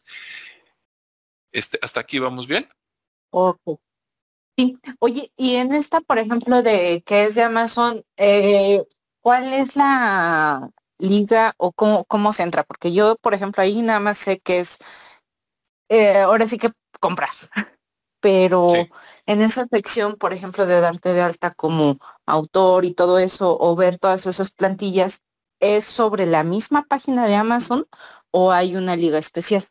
[1.51, 2.69] Este, ¿Hasta aquí vamos bien?
[3.31, 3.79] Ok.
[4.55, 4.77] Sí.
[4.99, 8.83] Oye, y en esta, por ejemplo, de que es de Amazon, eh,
[9.21, 12.63] ¿cuál es la liga o cómo, cómo se entra?
[12.63, 14.77] Porque yo, por ejemplo, ahí nada más sé que es
[15.89, 17.29] eh, ahora sí que comprar.
[18.21, 18.73] Pero
[19.25, 23.75] en esa sección, por ejemplo, de darte de alta como autor y todo eso, o
[23.77, 25.21] ver todas esas plantillas,
[25.61, 27.87] ¿es sobre la misma página de Amazon
[28.31, 29.69] o hay una liga especial?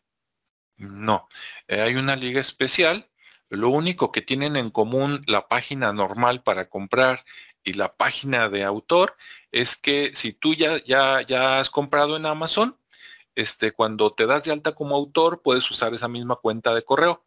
[0.79, 1.29] No,
[1.67, 3.11] eh, hay una liga especial.
[3.51, 7.25] Lo único que tienen en común la página normal para comprar
[7.65, 9.17] y la página de autor
[9.53, 12.78] es que si tú ya, ya, ya has comprado en Amazon,
[13.39, 17.25] este, cuando te das de alta como autor, puedes usar esa misma cuenta de correo.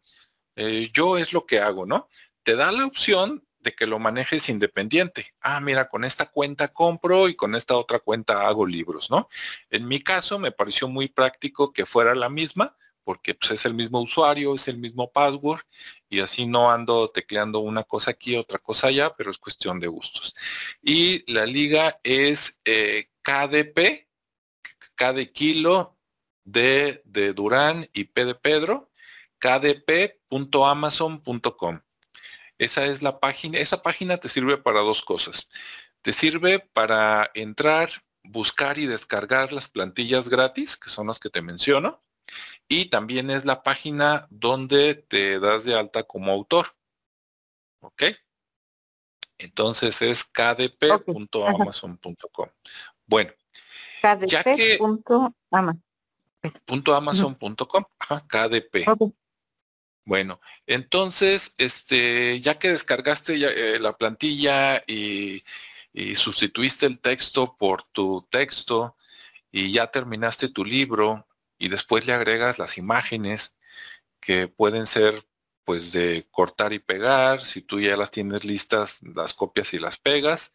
[0.56, 2.08] Eh, yo es lo que hago, ¿no?
[2.42, 5.34] Te da la opción de que lo manejes independiente.
[5.40, 9.30] Ah, mira, con esta cuenta compro y con esta otra cuenta hago libros, ¿no?
[9.70, 13.72] En mi caso me pareció muy práctico que fuera la misma, porque pues, es el
[13.72, 15.62] mismo usuario, es el mismo password
[16.10, 19.86] y así no ando tecleando una cosa aquí, otra cosa allá, pero es cuestión de
[19.86, 20.34] gustos.
[20.82, 24.08] Y la liga es eh, KDP,
[24.94, 25.91] K de kilo,
[26.44, 28.90] D de Durán y P de Pedro,
[29.38, 31.80] kdp.amazon.com.
[32.58, 35.48] Esa es la página, esa página te sirve para dos cosas.
[36.02, 37.90] Te sirve para entrar,
[38.22, 42.04] buscar y descargar las plantillas gratis, que son las que te menciono,
[42.68, 46.76] y también es la página donde te das de alta como autor.
[47.80, 48.04] ¿Ok?
[49.38, 52.48] Entonces es kdp.amazon.com.
[53.06, 53.32] Bueno,
[54.26, 54.78] ya que
[56.66, 57.84] .amazon.com,
[58.26, 58.86] KDP.
[60.04, 65.44] Bueno, entonces, este, ya que descargaste eh, la plantilla y,
[66.16, 68.96] sustituiste el texto por tu texto
[69.50, 71.28] y ya terminaste tu libro
[71.58, 73.54] y después le agregas las imágenes
[74.18, 75.26] que pueden ser
[75.64, 79.96] pues de cortar y pegar, si tú ya las tienes listas, las copias y las
[79.96, 80.52] pegas,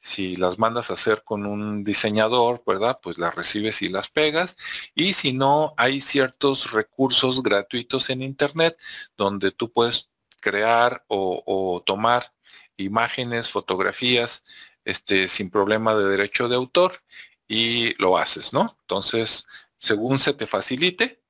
[0.00, 2.98] si las mandas a hacer con un diseñador, ¿verdad?
[3.02, 4.56] Pues las recibes y las pegas,
[4.94, 8.78] y si no, hay ciertos recursos gratuitos en Internet
[9.16, 12.32] donde tú puedes crear o, tomar
[12.76, 14.44] imágenes, fotografías,
[14.84, 17.02] este, sin problema de derecho de autor
[17.48, 18.76] y lo haces, ¿no?
[18.82, 19.46] Entonces,
[19.78, 21.22] según se te facilite,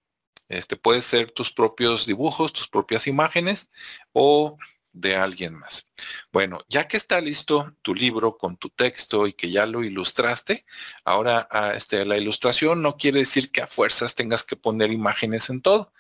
[0.49, 3.71] este puede ser tus propios dibujos, tus propias imágenes
[4.13, 4.59] o
[4.97, 5.89] de alguien más.
[6.33, 10.65] Bueno, ya que está listo tu libro con tu texto y que ya lo ilustraste,
[11.05, 15.51] ahora ah, este, la ilustración no quiere decir que a fuerzas tengas que poner imágenes
[15.51, 15.93] en todo.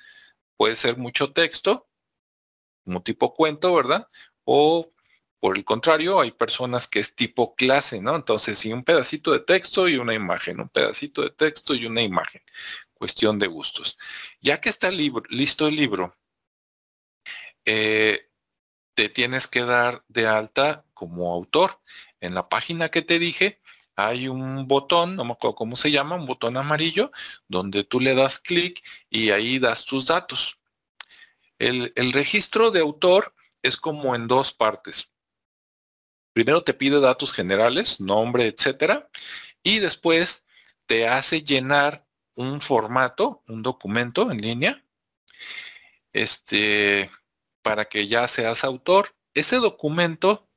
[0.56, 1.88] Puede ser mucho texto,
[2.84, 4.08] como tipo cuento, ¿verdad?
[4.44, 4.92] O
[5.40, 8.16] por el contrario, hay personas que es tipo clase, ¿no?
[8.16, 12.02] Entonces, sí, un pedacito de texto y una imagen, un pedacito de texto y una
[12.02, 12.42] imagen
[12.96, 13.96] cuestión de gustos.
[14.40, 16.16] Ya que está listo el libro,
[17.64, 18.28] eh,
[18.94, 21.80] te tienes que dar de alta como autor.
[22.20, 23.60] En la página que te dije,
[23.96, 27.12] hay un botón, no me acuerdo cómo se llama, un botón amarillo,
[27.48, 30.58] donde tú le das clic y ahí das tus datos.
[31.58, 35.10] El, el, registro de autor es como en dos partes.
[36.34, 39.08] Primero te pide datos generales, nombre, etcétera,
[39.62, 40.46] y después
[40.86, 42.05] te hace llenar
[42.36, 44.84] un formato, un documento en línea,
[46.12, 47.10] este,
[47.62, 49.16] para que ya seas autor.
[49.34, 50.48] Ese documento,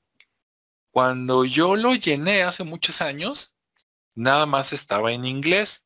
[0.92, 3.54] cuando yo lo llené hace muchos años,
[4.16, 5.84] nada más estaba en inglés.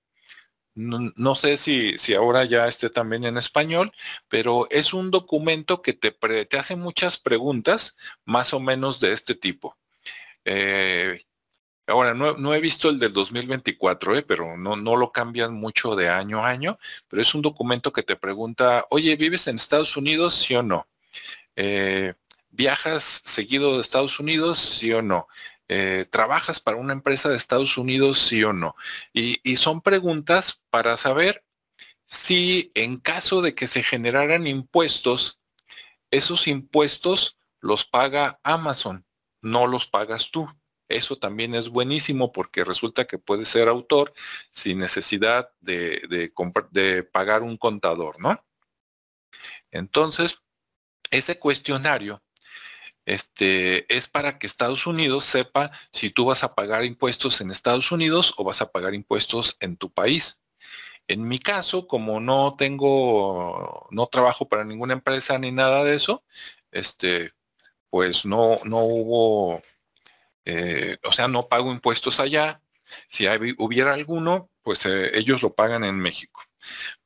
[0.75, 3.91] No, sé si, si, ahora ya esté también en español,
[4.27, 9.35] pero es un documento que te, te hace muchas preguntas más o menos de este
[9.35, 9.77] tipo.
[10.45, 11.23] Eh,
[11.85, 14.21] Ahora, no, he visto el del 2024, ¿eh?
[14.23, 18.03] pero no, no lo cambian mucho de año a año, pero es un documento que
[18.03, 20.87] te pregunta, oye, ¿vives en Estados Unidos, sí o no?
[21.57, 22.13] Eh,
[22.51, 25.27] ¿Viajas seguido de Estados Unidos, sí o no?
[25.67, 28.75] Eh, ¿Trabajas para una empresa de Estados Unidos, sí o no?
[29.11, 31.43] Y, y son preguntas para saber
[32.07, 35.39] si en caso de que se generaran impuestos,
[36.11, 39.05] esos impuestos los paga Amazon,
[39.41, 40.47] no los pagas tú.
[40.89, 44.13] Eso también es buenísimo porque resulta que puedes ser autor
[44.51, 48.43] sin necesidad de, de, pagar un contador, ¿no?
[49.71, 50.43] Entonces,
[51.09, 52.21] ese cuestionario
[53.05, 57.91] este, es para que Estados Unidos sepa si tú vas a pagar impuestos en Estados
[57.91, 60.39] Unidos o vas a pagar impuestos en tu país.
[61.07, 66.23] En mi caso, como no tengo, no trabajo para ninguna empresa ni nada de eso,
[66.71, 67.33] este,
[67.89, 69.61] pues no, no hubo
[70.45, 72.61] eh, o sea, no pago impuestos allá.
[73.09, 73.25] Si
[73.57, 76.41] hubiera alguno, pues eh, ellos lo pagan en México.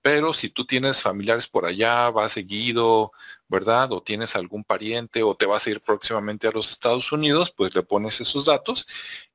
[0.02, 3.12] Pero si tú tienes familiares por allá, vas seguido,
[3.48, 3.92] ¿verdad?
[3.92, 7.76] O tienes algún pariente o te vas a ir próximamente a los Estados Unidos, pues
[7.76, 8.88] le pones esos datos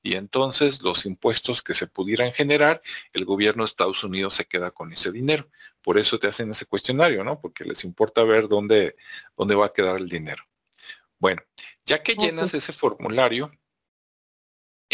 [0.02, 4.70] y entonces los impuestos que se pudieran generar, el gobierno de Estados Unidos se queda
[4.70, 5.48] con ese dinero.
[5.82, 7.40] Por eso te hacen ese cuestionario, ¿no?
[7.40, 8.96] Porque les importa ver dónde,
[9.36, 10.44] dónde va a quedar el dinero.
[11.18, 11.42] Bueno,
[11.84, 13.52] ya que llenas ese formulario,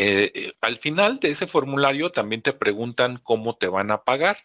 [0.00, 4.38] eh, eh, al final de ese formulario también te preguntan cómo te van a pagar.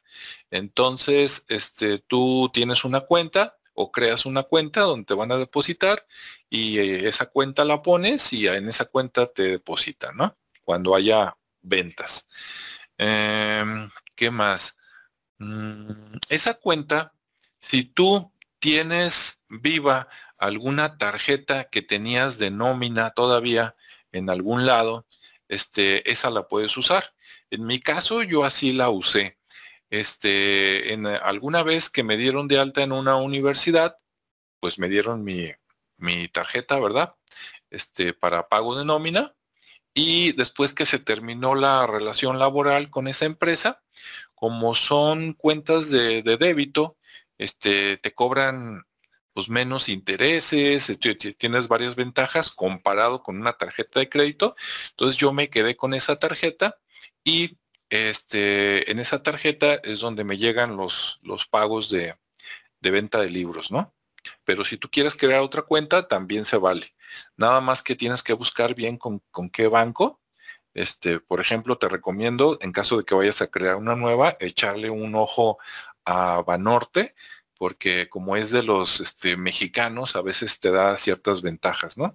[0.49, 6.07] Entonces, este, tú tienes una cuenta o creas una cuenta donde te van a depositar
[6.49, 10.35] y eh, esa cuenta la pones y en esa cuenta te depositan, ¿no?
[10.63, 12.27] Cuando haya ventas.
[12.97, 14.77] Em, ¿Qué más?
[15.37, 17.13] Mm, esa cuenta,
[17.59, 20.07] si tú tienes viva
[20.39, 23.75] alguna tarjeta que tenías de nómina todavía
[24.11, 25.05] en algún lado,
[25.47, 27.13] este, esa la puedes usar.
[27.49, 29.37] En mi caso, yo así la usé.
[29.89, 33.97] Este, en alguna vez que me dieron de alta en una universidad,
[34.59, 35.51] pues me dieron mi,
[35.97, 37.15] mi tarjeta, ¿verdad?
[37.69, 39.35] Este, para pago de nómina.
[39.93, 43.83] Y después que se terminó la relación laboral con esa empresa,
[44.33, 46.97] como son cuentas de, de débito,
[47.37, 48.83] este, te cobran
[49.33, 54.55] pues menos intereses, este, tienes varias ventajas comparado con una tarjeta de crédito.
[54.91, 56.77] Entonces yo me quedé con esa tarjeta
[57.23, 57.57] y
[57.89, 62.15] este, en esa tarjeta es donde me llegan los, los pagos de,
[62.81, 63.93] venta de libros, ¿no?
[64.45, 66.95] Pero si tú quieres crear otra cuenta, también se vale.
[67.37, 70.21] Nada más que tienes que buscar bien con, con qué banco.
[70.73, 74.89] Este, por ejemplo, te recomiendo, en caso de que vayas a crear una nueva, echarle
[74.89, 75.59] un ojo
[76.05, 77.15] a Banorte,
[77.63, 82.13] porque como es de los este, mexicanos, a veces te da ciertas ventajas, ¿no?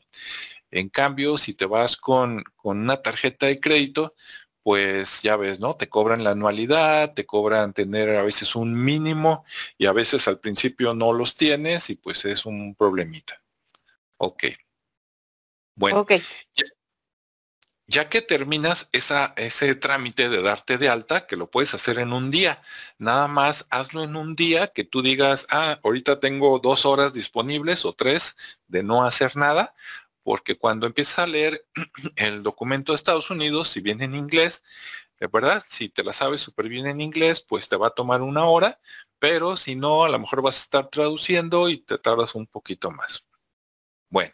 [0.71, 4.15] En cambio, si te vas con, una tarjeta de crédito,
[4.63, 5.75] pues ya ves, ¿no?
[5.75, 9.47] Te cobran la anualidad, te cobran tener a veces un mínimo
[9.79, 13.43] y a veces al principio no los tienes y pues es un problemita.
[14.19, 14.45] Ok.
[15.77, 16.13] Bueno, Ok.
[17.89, 22.31] Ya que terminas ese trámite de darte de alta, que lo puedes hacer en un
[22.31, 22.61] día,
[22.99, 27.87] nada más hazlo en un día que tú digas, ah, ahorita tengo dos horas disponibles
[27.87, 28.37] o tres
[28.69, 29.75] de no hacer nada,
[30.23, 31.67] porque cuando empiezas a leer
[32.17, 34.63] el documento de Estados Unidos, si viene en inglés,
[35.19, 38.23] de verdad, si te la sabes súper bien en inglés, pues te va a tomar
[38.23, 38.81] una hora,
[39.19, 42.91] pero si no, a lo mejor vas a estar traduciendo y te tardas un poquito
[42.91, 43.25] más.
[44.11, 44.33] Bueno,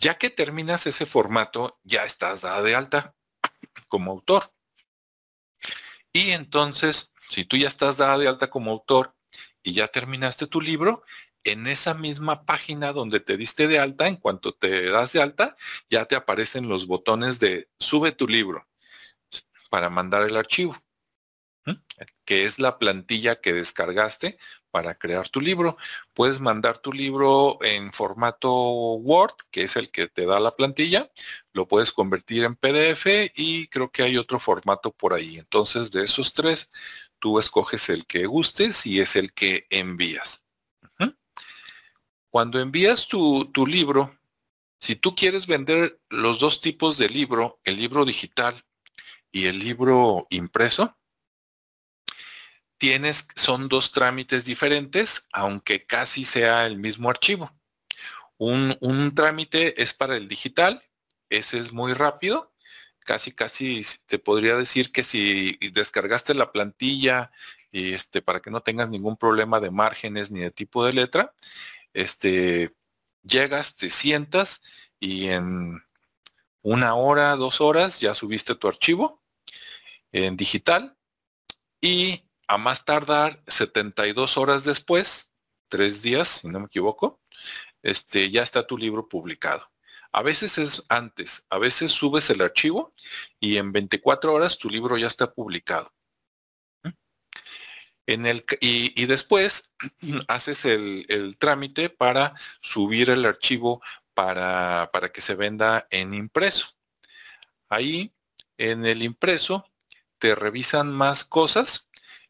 [0.00, 3.14] ya que terminas ese formato, ya estás dada de alta
[3.88, 4.52] como autor.
[6.12, 9.14] Y entonces, si tú ya estás dada de alta como autor
[9.62, 11.02] y ya terminaste tu libro,
[11.44, 15.56] en esa misma página donde te diste de alta, en cuanto te das de alta,
[15.90, 18.66] ya te aparecen los botones de sube tu libro
[19.68, 20.82] para mandar el archivo,
[22.24, 24.38] que es la plantilla que descargaste
[24.74, 25.76] para crear tu libro.
[26.14, 31.12] Puedes mandar tu libro en formato Word, que es el que te da la plantilla,
[31.52, 35.38] lo puedes convertir en PDF y creo que hay otro formato por ahí.
[35.38, 36.72] Entonces, de esos tres,
[37.20, 40.44] tú escoges el que gustes y es el que envías.
[42.28, 44.18] Cuando envías tu, tu libro,
[44.80, 48.60] si tú quieres vender los dos tipos de libro, el libro digital
[49.30, 50.98] y el libro impreso,
[52.78, 57.52] tienes, son dos trámites diferentes, aunque casi sea el mismo archivo.
[58.36, 60.82] Un, un, trámite es para el digital,
[61.30, 62.52] ese es muy rápido,
[63.00, 67.30] casi casi te podría decir que si descargaste la plantilla
[67.70, 71.34] y este para que no tengas ningún problema de márgenes ni de tipo de letra,
[71.92, 72.74] este
[73.22, 74.62] llegas, te sientas
[75.00, 75.82] y en
[76.62, 79.22] una hora, dos horas ya subiste tu archivo
[80.12, 80.96] en digital
[81.80, 85.30] y a más tardar 72 horas después,
[85.68, 87.20] tres días, si no me equivoco,
[87.82, 89.70] este, ya está tu libro publicado.
[90.12, 92.94] A veces es antes, a veces subes el archivo
[93.40, 95.92] y en 24 horas tu libro ya está publicado.
[98.06, 99.74] En el, y, y después
[100.28, 103.82] haces el, el, trámite para subir el archivo
[104.12, 106.68] para, para que se venda en impreso.
[107.68, 108.14] Ahí,
[108.58, 109.68] en el impreso,
[110.18, 111.83] te revisan más cosas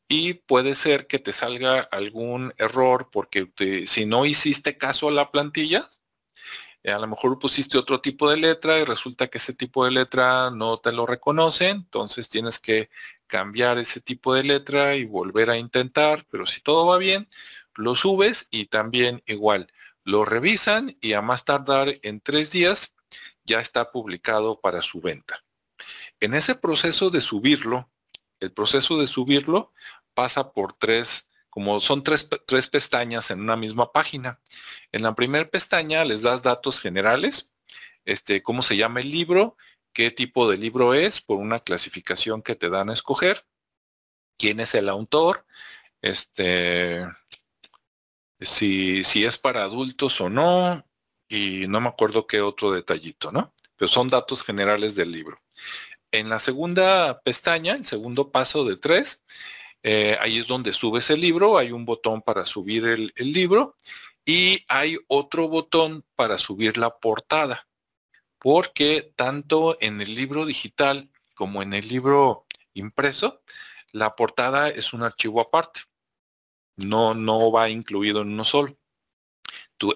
[0.08, 3.48] y puede ser que te salga algún error porque
[3.86, 5.88] si no hiciste caso a la plantilla,
[6.82, 9.92] eh, a lo mejor pusiste otro tipo de letra y resulta que ese tipo de
[9.92, 12.90] letra no te lo reconoce, entonces tienes que
[13.26, 17.28] cambiar ese tipo de letra y volver a intentar, pero si todo va bien,
[17.74, 19.72] lo subes y también igual,
[20.04, 22.94] lo revisan y a más tardar en tres días
[23.44, 25.42] ya está publicado para su venta.
[26.20, 27.90] En ese proceso de subirlo,
[28.40, 29.72] el proceso de subirlo
[30.14, 34.40] pasa por tres, como son tres, tres pestañas en una misma página.
[34.92, 37.52] En la primera pestaña les das datos generales,
[38.04, 39.56] este, cómo se llama el libro,
[39.92, 43.46] qué tipo de libro es, por una clasificación que te dan a escoger,
[44.38, 45.46] quién es el autor,
[46.02, 47.06] este,
[48.40, 50.84] si, si es para adultos o no,
[51.28, 53.54] y no me acuerdo qué otro detallito, ¿no?
[53.76, 55.40] Pero son datos generales del libro.
[56.10, 59.24] En la segunda pestaña, el segundo paso de tres,
[59.84, 63.76] eh, ahí es donde subes el libro, hay un botón para subir el, libro
[64.24, 67.68] y hay otro botón para subir la portada
[68.38, 73.42] porque tanto en el libro digital como en el libro impreso,
[73.92, 75.82] la portada es un archivo aparte.
[76.76, 78.76] No, no va incluido en uno solo.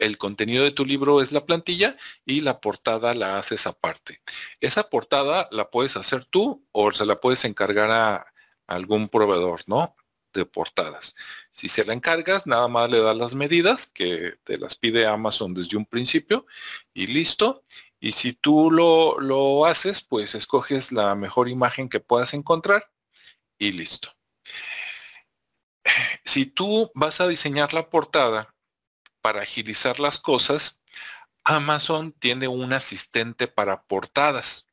[0.00, 4.22] El contenido de tu libro es la plantilla y la portada la haces aparte.
[4.60, 8.32] Esa portada la puedes hacer tú o se la puedes encargar a
[8.68, 9.96] algún proveedor, ¿no?
[10.32, 11.16] De portadas.
[11.52, 15.54] Si se la encargas, nada más le das las medidas que te las pide Amazon
[15.54, 16.46] desde un principio
[16.94, 17.64] y listo.
[17.98, 22.92] Y si tú lo, lo, haces, pues escoges la mejor imagen que puedas encontrar
[23.58, 24.14] y listo.
[26.24, 28.54] Si tú vas a diseñar la portada
[29.22, 30.78] para agilizar las cosas,
[31.42, 34.66] Amazon tiene un asistente para portadas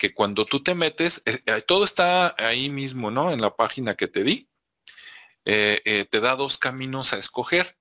[0.00, 3.32] que cuando tú te metes, eh, todo está ahí mismo, ¿no?
[3.32, 4.48] En la página que te di.
[5.44, 7.76] Eh, eh, te da dos caminos a escoger.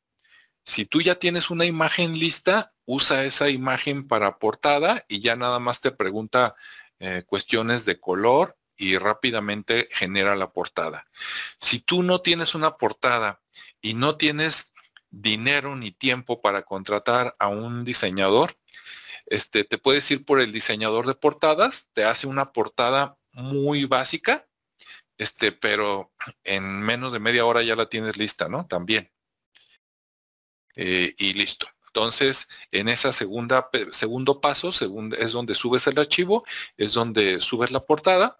[0.65, 5.59] Si tú ya tienes una imagen lista, usa esa imagen para portada y ya nada
[5.59, 6.55] más te pregunta
[6.99, 11.07] eh, cuestiones de color y rápidamente genera la portada.
[11.57, 13.41] Si tú no tienes una portada
[13.81, 14.73] y no tienes
[15.09, 18.58] dinero ni tiempo para contratar a un diseñador,
[19.29, 24.47] este, te puedes ir por el diseñador de portadas, te hace una portada muy básica,
[25.17, 26.11] este, pero
[26.43, 28.65] en menos de media hora ya la tienes lista, ¿no?
[28.67, 29.11] También.
[30.75, 31.67] Eh, y listo.
[31.87, 36.45] Entonces, en esa segunda, segundo paso, es donde subes el archivo,
[36.77, 38.39] es donde subes la portada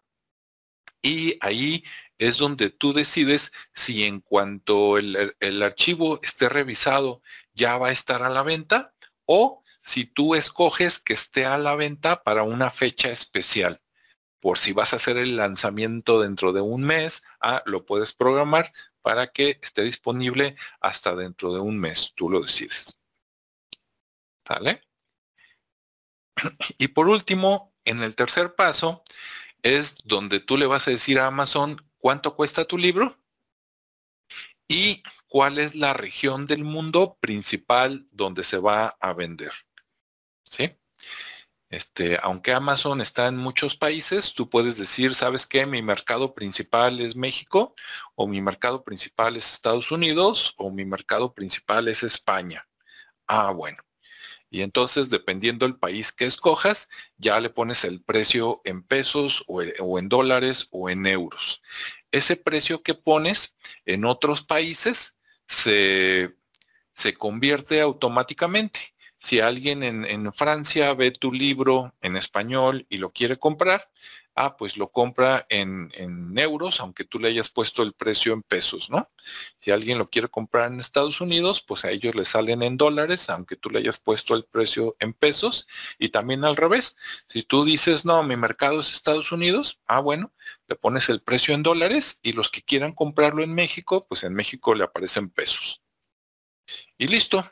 [1.02, 1.84] y ahí
[2.18, 7.22] es donde tú decides si en cuanto el, el, archivo esté revisado
[7.54, 8.94] ya va a estar a la venta
[9.26, 13.82] o si tú escoges que esté a la venta para una fecha especial.
[14.40, 18.72] Por si vas a hacer el lanzamiento dentro de un mes, ah, lo puedes programar
[19.02, 22.14] para que esté disponible hasta dentro de un mes.
[22.16, 22.98] Tú lo decides.
[24.48, 24.82] ¿Sale?
[26.78, 29.04] Y por último, en el tercer paso,
[29.62, 33.20] es donde tú le vas a decir a Amazon cuánto cuesta tu libro
[34.68, 39.52] y cuál es la región del mundo principal donde se va a vender.
[40.50, 40.76] ¿Sí?
[41.70, 45.68] Este, aunque Amazon está en muchos países, tú puedes decir, ¿sabes qué?
[45.68, 47.76] Mi mercado principal es México,
[48.16, 52.68] o mi mercado principal es Estados Unidos, o mi mercado principal es España.
[53.28, 53.78] Ah, bueno.
[54.50, 59.62] Y entonces, dependiendo del país que escojas, ya le pones el precio en pesos o,
[59.80, 61.62] o en dólares o en euros.
[62.12, 65.16] Ese precio que pones en otros países
[65.48, 66.36] se,
[66.96, 68.96] se convierte automáticamente.
[69.20, 73.92] Si alguien en, Francia ve tu libro en español y lo quiere comprar,
[74.36, 78.44] ah, pues lo compra en, en, euros, aunque tú le hayas puesto el precio en
[78.44, 79.12] pesos, ¿no?
[79.60, 83.30] Si alguien lo quiere comprar en Estados Unidos, pues a ellos le salen en dólares,
[83.30, 85.68] aunque tú le hayas puesto el precio en pesos.
[85.98, 86.96] Y también al revés,
[87.28, 90.34] si tú dices, no, mi mercado es Estados Unidos, ah, bueno,
[90.68, 94.34] le pones el precio en dólares y los que quieran comprarlo en México, pues en
[94.34, 95.82] México le aparecen pesos.
[96.98, 97.52] Y listo,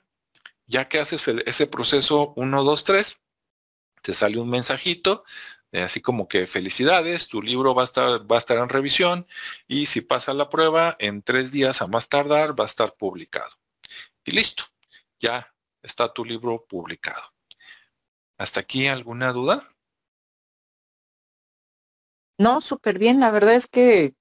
[0.68, 3.18] ya que haces ese proceso 1, 2, 3,
[4.02, 5.24] te sale un mensajito,
[5.72, 9.28] así como que felicidades, tu libro va a, estar, va a estar en revisión
[9.68, 13.52] y si pasa la prueba, en tres días a más tardar va a estar publicado.
[14.24, 14.66] Y listo,
[15.20, 17.34] ya está tu libro publicado.
[18.38, 19.74] ¿Hasta aquí alguna duda?
[22.38, 23.20] No, súper bien.
[23.20, 24.14] La verdad es que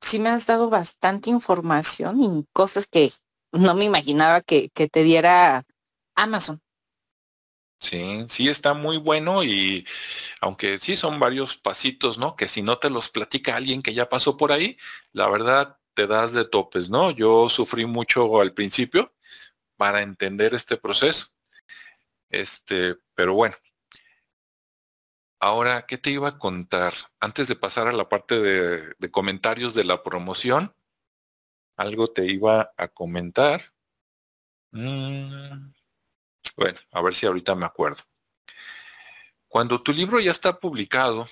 [0.00, 3.12] sí me has dado bastante información y cosas que
[3.52, 5.64] no me imaginaba que te diera
[6.14, 6.60] Amazon.
[7.80, 9.84] Sí, sí está muy bueno y
[10.40, 12.36] aunque sí son varios pasitos, ¿no?
[12.36, 14.78] Que si no te los platica alguien que ya pasó por ahí,
[15.12, 17.10] la verdad te das de topes, ¿no?
[17.10, 19.12] Yo sufrí mucho al principio
[19.76, 21.28] para entender este proceso.
[22.30, 23.56] Este, pero bueno.
[25.40, 26.94] Ahora, ¿qué te iba a contar?
[27.20, 30.72] Antes de pasar a la parte de, comentarios de la promoción,
[31.76, 33.72] algo te iba a comentar.
[34.70, 35.72] Mm.
[36.56, 38.02] Bueno, a ver si ahorita me acuerdo.
[39.48, 41.28] Cuando tu libro ya está publicado,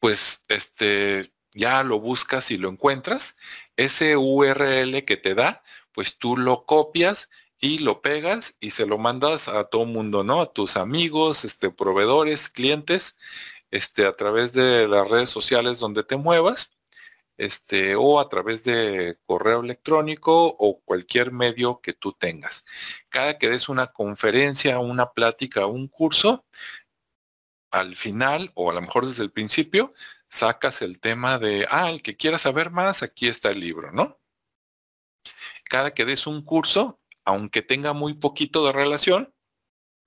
[0.00, 3.36] pues este ya lo buscas y lo encuentras,
[3.76, 5.62] ese URL que te da,
[5.92, 10.40] pues tú lo copias y lo pegas y se lo mandas a todo mundo, ¿no?
[10.40, 13.16] A tus amigos, este, proveedores, clientes,
[13.70, 16.73] este, a través de las redes sociales donde te muevas
[17.36, 22.64] este, o a través de correo electrónico o cualquier medio que tú tengas.
[23.08, 26.44] Cada que des una conferencia, una plática, un curso,
[27.70, 29.94] al final o a lo mejor desde el principio,
[30.28, 34.20] sacas el tema de, ah, el que quiera saber más, aquí está el libro, ¿no?
[35.64, 39.34] Cada que des un curso, aunque tenga muy poquito de relación,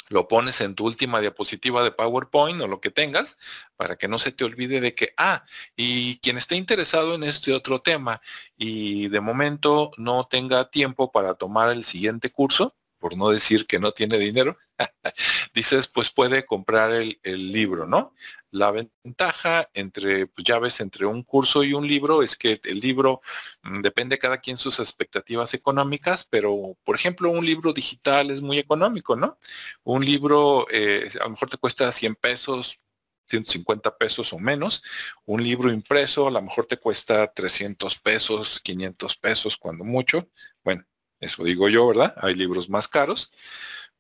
[0.10, 3.38] lo pones en tu última diapositiva de PowerPoint o lo que tengas
[3.76, 5.46] para que no se te olvide de que, ah,
[5.76, 8.22] y quien esté interesado en este otro tema
[8.58, 13.80] y de momento no tenga tiempo para tomar el siguiente curso, por no decir que
[13.80, 14.58] no tiene dinero,
[15.54, 18.14] dices, pues puede comprar el, el libro, ¿no?
[18.58, 22.80] La ventaja entre, pues ya ves, entre un curso y un libro es que el
[22.80, 23.22] libro
[23.64, 28.58] mm, depende cada quien sus expectativas económicas, pero por ejemplo un libro digital es muy
[28.60, 29.38] económico, ¿no?
[29.84, 32.82] Un libro eh, a lo mejor te cuesta 100 pesos,
[33.30, 34.84] 150 pesos o menos.
[35.26, 40.30] Un libro impreso a lo mejor te cuesta 300 pesos, 500 pesos cuando mucho.
[40.64, 40.86] Bueno,
[41.20, 42.16] eso digo yo, ¿verdad?
[42.22, 43.32] Hay libros más caros.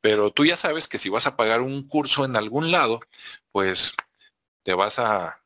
[0.01, 2.99] Pero tú ya sabes que si vas a pagar un curso en algún lado,
[3.51, 3.93] pues
[4.68, 5.41] te vas a,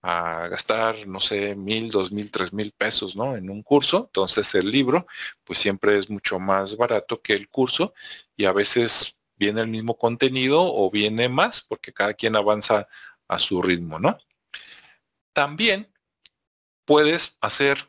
[0.00, 3.36] gastar, no sé, mil, dos mil, tres mil pesos, ¿no?
[3.36, 4.06] En un curso.
[4.06, 5.06] Entonces el libro,
[5.44, 7.92] pues siempre es mucho más barato que el curso
[8.38, 12.88] y a veces viene el mismo contenido o viene más porque cada quien avanza
[13.28, 14.16] a su ritmo, ¿no?
[15.34, 15.92] También
[16.86, 17.86] puedes hacer,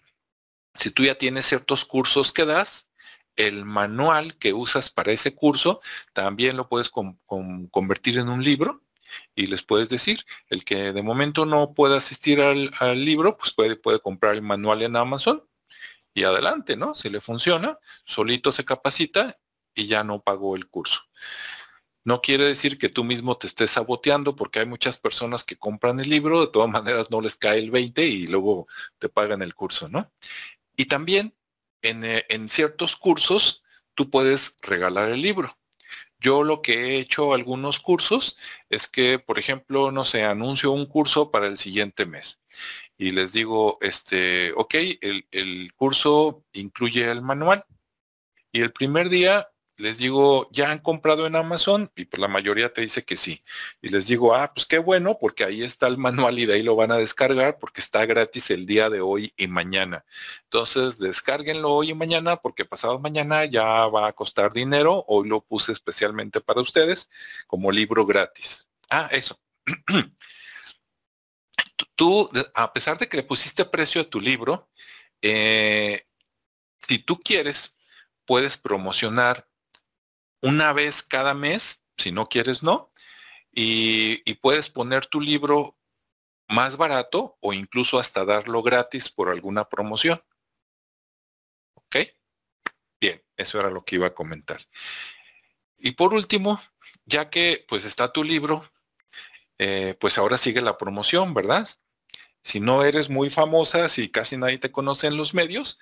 [0.75, 2.89] si tú ya tienes ciertos cursos que das,
[3.37, 5.79] el manual que usas para ese curso
[6.11, 8.83] también lo puedes convertir en un libro
[9.35, 13.51] y les puedes decir, el que de momento no puede asistir al, al libro, pues
[13.53, 15.43] puede, puede comprar el manual en Amazon
[16.13, 16.95] y adelante, ¿no?
[16.95, 19.37] Si le funciona, solito se capacita
[19.75, 21.01] y ya no pagó el curso.
[22.03, 25.99] No quiere decir que tú mismo te estés saboteando porque hay muchas personas que compran
[25.99, 29.53] el libro, de todas maneras no les cae el 20 y luego te pagan el
[29.53, 30.11] curso, ¿no?
[30.75, 31.35] Y también
[31.81, 35.58] en, eh, en ciertos cursos tú puedes regalar el libro.
[36.19, 38.37] Yo lo que he hecho algunos cursos
[38.69, 42.39] es que, por ejemplo, no sé, anuncio un curso para el siguiente mes
[42.99, 47.63] y les digo, este, ok, el, el curso incluye el manual
[48.51, 49.49] y el primer día
[49.79, 51.91] les digo, ¿ya han comprado en Amazon?
[51.95, 53.43] Y pues la mayoría te dice que sí.
[53.81, 56.63] Y les digo, ah, pues qué bueno, porque ahí está el manual y de ahí
[56.63, 60.05] lo van a descargar porque está gratis el día de hoy y mañana.
[60.43, 65.05] Entonces, descárguenlo hoy y mañana porque pasado mañana ya va a costar dinero.
[65.07, 67.09] Hoy lo puse especialmente para ustedes
[67.47, 68.67] como libro gratis.
[68.89, 69.39] Ah, eso.
[71.95, 74.69] tú, a pesar de que le pusiste precio a tu libro,
[75.21, 76.05] eh,
[76.87, 77.75] si tú quieres,
[78.25, 79.48] puedes promocionar
[80.41, 82.91] una vez cada mes, si no quieres, no,
[83.51, 85.77] y, puedes poner tu libro
[86.47, 90.23] más barato o incluso hasta darlo gratis por alguna promoción.
[91.73, 91.97] ¿Ok?
[92.99, 94.61] Bien, eso era lo que iba a comentar.
[95.77, 96.61] Y por último,
[97.05, 98.69] ya que pues está tu libro,
[99.57, 101.67] eh, pues ahora sigue la promoción, ¿verdad?
[102.43, 105.79] Si no eres muy famosa, si casi nadie te conoce en los medios,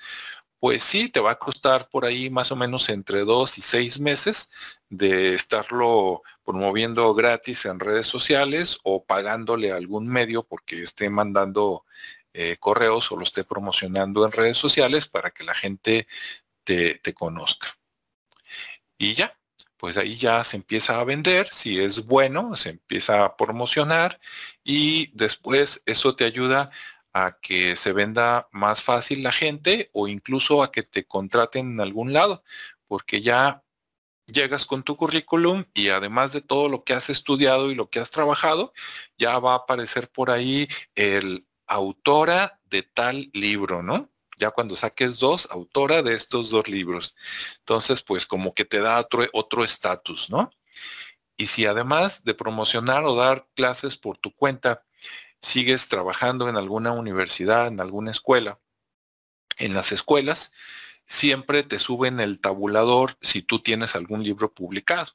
[0.60, 4.00] pues sí, te va a costar por ahí más o menos entre dos y seis
[4.00, 4.50] meses
[4.90, 11.86] de estarlo promoviendo gratis en redes sociales o pagándole a algún medio porque esté mandando
[12.34, 16.08] eh, correos o lo esté promocionando en redes sociales para que la gente
[16.64, 17.78] te, te conozca.
[18.98, 19.38] Y ya,
[19.78, 24.20] pues ahí ya se empieza a vender, si es bueno, se empieza a promocionar
[24.64, 26.72] y después eso te ayuda
[27.14, 31.82] a que se venda más fácil la gente o incluso a que te contraten en
[31.82, 32.44] algún lado,
[32.88, 33.64] porque ya
[34.28, 38.00] llegas con tu currículum y además de todo lo que has estudiado y lo que
[38.00, 38.74] has trabajado,
[39.18, 44.10] ya va a aparecer por ahí el autora de tal libro, ¿no?
[44.38, 47.16] Ya cuando saques dos, autora de estos dos libros.
[47.60, 50.52] Entonces, pues como que te da otro estatus, ¿no?
[51.38, 54.86] Y si además de promocionar o dar clases por tu cuenta,
[55.42, 58.60] sigues trabajando en alguna universidad, en alguna escuela,
[59.58, 60.52] en las escuelas,
[61.08, 65.14] siempre te suben el tabulador si tú tienes algún libro publicado.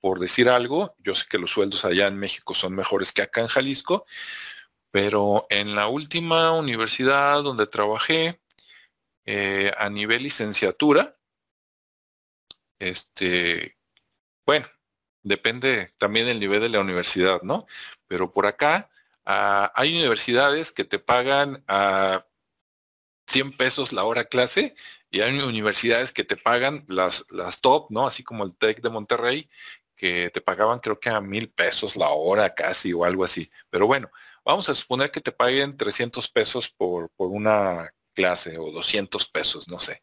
[0.00, 3.40] Por decir algo, yo sé que los sueldos allá en México son mejores que acá
[3.40, 4.06] en Jalisco,
[4.90, 8.40] pero en la última universidad donde trabajé
[9.26, 11.16] eh, a nivel licenciatura,
[12.78, 13.78] este,
[14.46, 14.68] bueno,
[15.22, 17.66] depende también del nivel de la universidad, ¿no?
[18.06, 18.90] Pero por acá
[19.24, 22.26] Ah, hay universidades que te pagan a
[23.26, 24.74] 100 pesos la hora clase
[25.10, 28.06] y hay universidades que te pagan las, las top, ¿no?
[28.06, 29.48] Así como el TEC de Monterrey,
[29.96, 33.50] que te pagaban creo que a mil pesos la hora casi o algo así.
[33.70, 34.10] Pero bueno,
[34.44, 39.68] vamos a suponer que te paguen 300 pesos por, por una clase o 200 pesos,
[39.68, 40.02] no sé.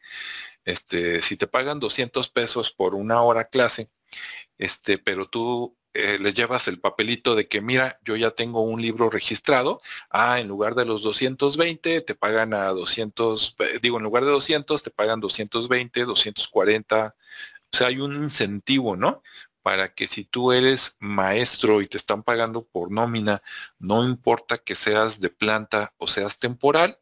[0.65, 3.89] Este, si te pagan 200 pesos por una hora clase,
[4.57, 8.81] este, pero tú eh, les llevas el papelito de que, mira, yo ya tengo un
[8.81, 9.81] libro registrado.
[10.09, 14.31] Ah, en lugar de los 220, te pagan a 200, eh, digo, en lugar de
[14.31, 17.15] 200, te pagan 220, 240.
[17.73, 19.21] O sea, hay un incentivo, ¿no?
[19.61, 23.41] Para que si tú eres maestro y te están pagando por nómina,
[23.79, 26.99] no importa que seas de planta o seas temporal,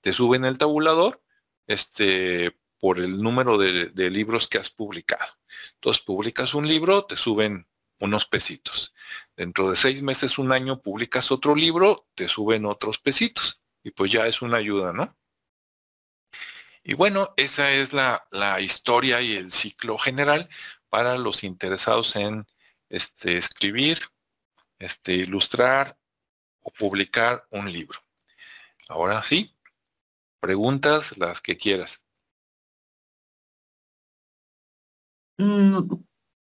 [0.00, 1.22] te suben el tabulador,
[1.66, 5.32] este, por el número de, de libros que has publicado.
[5.74, 7.66] Entonces publicas un libro, te suben
[8.00, 8.94] unos pesitos.
[9.36, 13.60] Dentro de seis meses, un año, publicas otro libro, te suben otros pesitos.
[13.82, 15.16] Y pues ya es una ayuda, ¿no?
[16.82, 20.48] Y bueno, esa es la, la historia y el ciclo general
[20.88, 22.46] para los interesados en
[22.88, 23.98] este, escribir,
[24.78, 25.98] este, ilustrar
[26.60, 28.00] o publicar un libro.
[28.88, 29.54] Ahora sí,
[30.40, 32.02] preguntas las que quieras.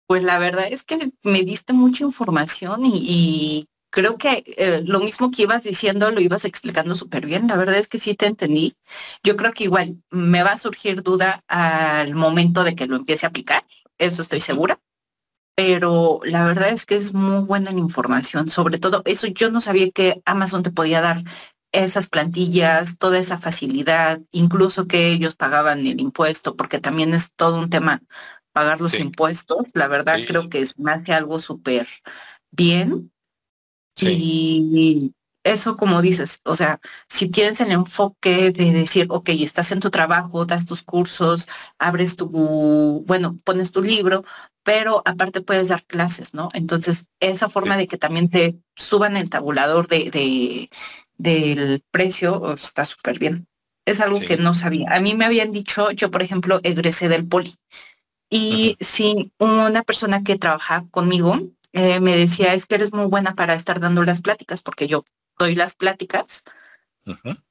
[0.08, 5.30] Pues la verdad es que me diste mucha información y, creo que eh, lo mismo
[5.30, 7.46] que ibas diciendo lo ibas explicando súper bien.
[7.46, 8.74] La verdad es que sí te entendí.
[9.22, 13.26] Yo creo que igual me va a surgir duda al momento de que lo empiece
[13.26, 13.66] a aplicar.
[13.98, 14.80] Eso estoy segura.
[15.56, 18.48] Pero la verdad es que es muy buena la información.
[18.48, 21.22] Sobre todo eso, yo no sabía que Amazon te podía dar
[21.72, 27.58] esas plantillas, toda esa facilidad, incluso que ellos pagaban el impuesto, porque también es todo
[27.58, 28.02] un tema
[28.58, 29.66] pagar los impuestos.
[29.72, 31.86] La verdad creo que es más que algo súper
[32.50, 33.12] bien.
[34.00, 35.12] Y
[35.44, 39.90] eso como dices, o sea, si tienes el enfoque de decir, ok, estás en tu
[39.90, 41.48] trabajo, das tus cursos,
[41.78, 44.24] abres tu, bueno, pones tu libro,
[44.64, 46.48] pero aparte puedes dar clases, ¿no?
[46.52, 50.68] Entonces, esa forma de que también te suban el tabulador de,
[51.16, 53.46] del precio está súper bien.
[53.86, 54.88] Es algo que no sabía.
[54.90, 57.54] A mí me habían dicho, yo por ejemplo, egresé del poli.
[58.30, 61.38] Y si una persona que trabaja conmigo
[61.72, 65.04] eh, me decía, es que eres muy buena para estar dando las pláticas, porque yo
[65.38, 66.44] doy las pláticas.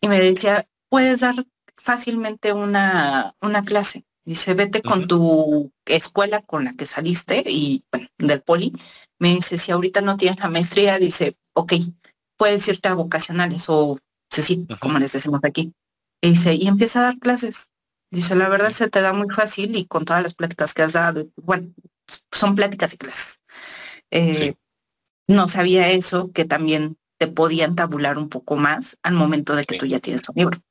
[0.01, 4.05] Y me decía, puedes dar fácilmente una, una clase.
[4.23, 8.73] Dice, vete con tu escuela con la que saliste y bueno, del poli.
[9.19, 11.73] Me dice, si ahorita no tienes la maestría, dice, ok,
[12.35, 13.97] puedes irte a vocacionales o
[14.29, 15.73] sí, como les decimos aquí.
[16.21, 17.71] Y dice, y empieza a dar clases.
[18.09, 20.93] Dice, la verdad se te da muy fácil y con todas las pláticas que has
[20.93, 21.73] dado, bueno,
[22.31, 23.41] son pláticas y clases.
[24.11, 24.55] Eh,
[25.27, 29.77] no sabía eso, que también te podían tabular un poco más al momento de que
[29.77, 30.61] tú ya tienes tu libro.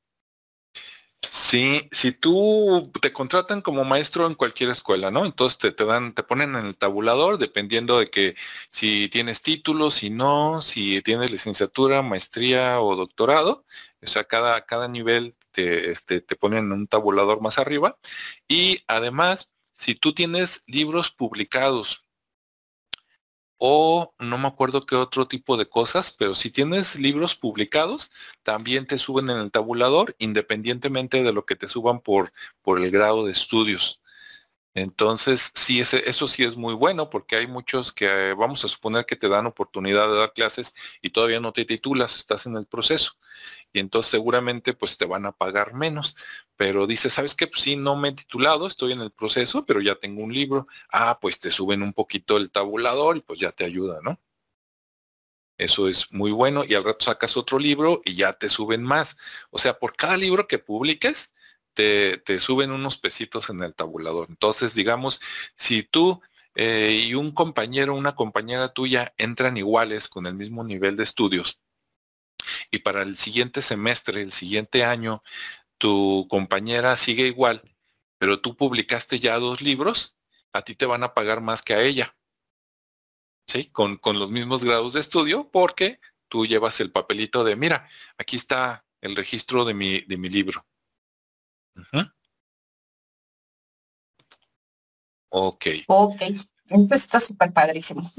[1.29, 5.25] Sí, si tú te contratan como maestro en cualquier escuela, ¿no?
[5.25, 8.35] Entonces te, te, dan, te ponen en el tabulador dependiendo de que
[8.69, 13.65] si tienes título, si no, si tienes licenciatura, maestría o doctorado.
[14.01, 17.97] O sea, cada, cada nivel te, este, te ponen un tabulador más arriba.
[18.47, 22.05] Y además, si tú tienes libros publicados
[23.57, 28.11] o no me acuerdo qué otro tipo de cosas, pero si tienes libros publicados,
[28.43, 32.91] también te suben en el tabulador, independientemente de lo que te suban por, por el
[32.91, 33.99] grado de estudios.
[34.77, 39.07] Entonces, sí, ese, eso sí es muy bueno porque hay muchos que vamos a suponer
[39.07, 42.67] que te dan oportunidad de dar clases y todavía no te titulas, estás en el
[42.67, 43.13] proceso.
[43.73, 46.15] Y entonces seguramente pues te van a pagar menos.
[46.57, 47.47] Pero dices, ¿sabes qué?
[47.47, 50.67] Pues sí, no me he titulado, estoy en el proceso, pero ya tengo un libro.
[50.91, 54.19] Ah, pues te suben un poquito el tabulador y pues ya te ayuda, ¿no?
[55.57, 59.17] Eso es muy bueno y al rato sacas otro libro y ya te suben más.
[59.49, 61.33] O sea, por cada libro que publiques,
[61.77, 64.27] te, suben unos pesitos en el tabulador.
[64.29, 65.21] Entonces, digamos,
[65.55, 66.21] si tú
[66.55, 71.59] eh, y un compañero, una compañera tuya entran iguales con el mismo nivel de estudios
[72.71, 75.23] y para el siguiente semestre, el siguiente año,
[75.77, 77.61] tu compañera sigue igual,
[78.17, 80.15] pero tú publicaste ya dos libros,
[80.53, 82.15] a ti te van a pagar más que a ella.
[83.47, 83.69] ¿Sí?
[83.71, 88.85] Con, los mismos grados de estudio, porque tú llevas el papelito de, mira, aquí está
[89.01, 90.65] el registro de mi libro.
[95.29, 95.65] Ok.
[95.87, 96.21] Ok.
[96.69, 98.09] Entonces está súper padrísimo.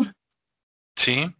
[0.96, 1.34] Sí.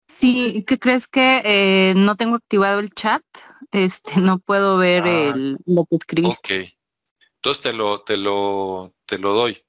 [0.07, 3.23] Sí, ¿qué crees que eh, no tengo activado el chat?
[3.71, 6.63] Este, no puedo ver ah, el, lo que escribiste.
[6.63, 6.73] Ok.
[7.35, 9.61] Entonces te lo, te lo, te lo doy.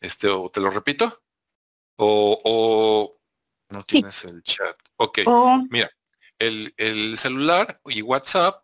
[0.00, 1.22] Este, o te lo repito.
[1.96, 3.21] O, o
[3.72, 4.76] no tienes el chat.
[4.96, 5.62] Ok, oh.
[5.70, 5.90] mira,
[6.38, 6.72] el,
[7.16, 8.62] celular y WhatsApp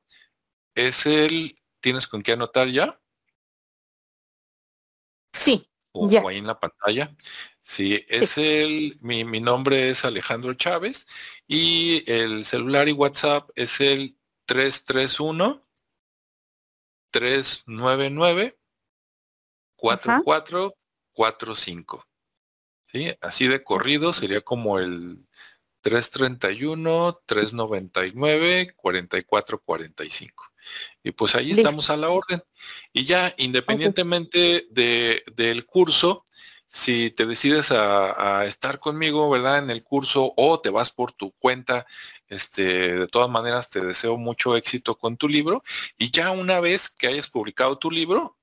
[0.75, 3.01] es el, ¿tienes con qué anotar ya?
[5.33, 5.67] Sí.
[5.93, 6.23] O, ya.
[6.29, 7.17] ahí en la pantalla.
[7.65, 11.07] Sí, es el, mi, mi, nombre es Alejandro Chávez
[11.47, 15.63] y el celular y WhatsApp es el 331
[17.11, 18.59] 399
[19.77, 22.09] 4445.
[22.93, 23.15] ¿Sí?
[23.21, 25.27] Así de corrido sería como el
[25.83, 30.45] 331, 399, 44, 45.
[31.03, 32.43] Y pues ahí estamos a la orden.
[32.93, 36.27] Y ya independientemente de, del curso,
[36.71, 39.59] si te decides a, estar conmigo, ¿verdad?
[39.59, 41.87] En el curso o te vas por tu cuenta,
[42.29, 45.63] este, de todas maneras te deseo mucho éxito con tu libro.
[45.97, 48.38] Y ya una vez que hayas publicado tu libro,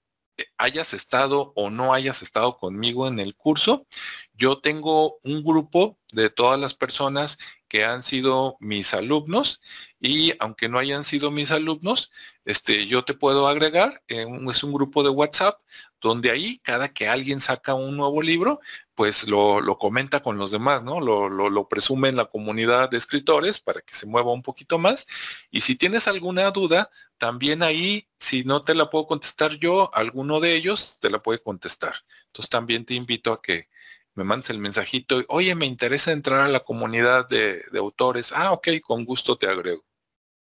[0.58, 3.88] hayas estado o no hayas estado conmigo en el curso,
[4.34, 9.62] yo tengo un grupo de todas las personas que han sido mis alumnos
[10.00, 12.12] y aunque no hayan sido mis alumnos,
[12.46, 15.60] este, yo te puedo agregar, es un grupo de WhatsApp
[16.06, 18.60] donde ahí cada que alguien saca un nuevo libro,
[18.94, 21.02] pues lo, comenta con los demás, ¿no?
[21.02, 25.08] Lo, lo, presume en la comunidad de escritores para que se mueva un poquito más.
[25.50, 30.40] Y si tienes alguna duda, también ahí, si no te la puedo contestar yo, alguno
[30.40, 31.96] de ellos te la puede contestar.
[32.28, 33.70] Entonces también te invito a que
[34.14, 38.32] me mandes el mensajito, oye, me interesa entrar a la comunidad de, de autores.
[38.32, 39.84] Ah, ok, con gusto te agrego.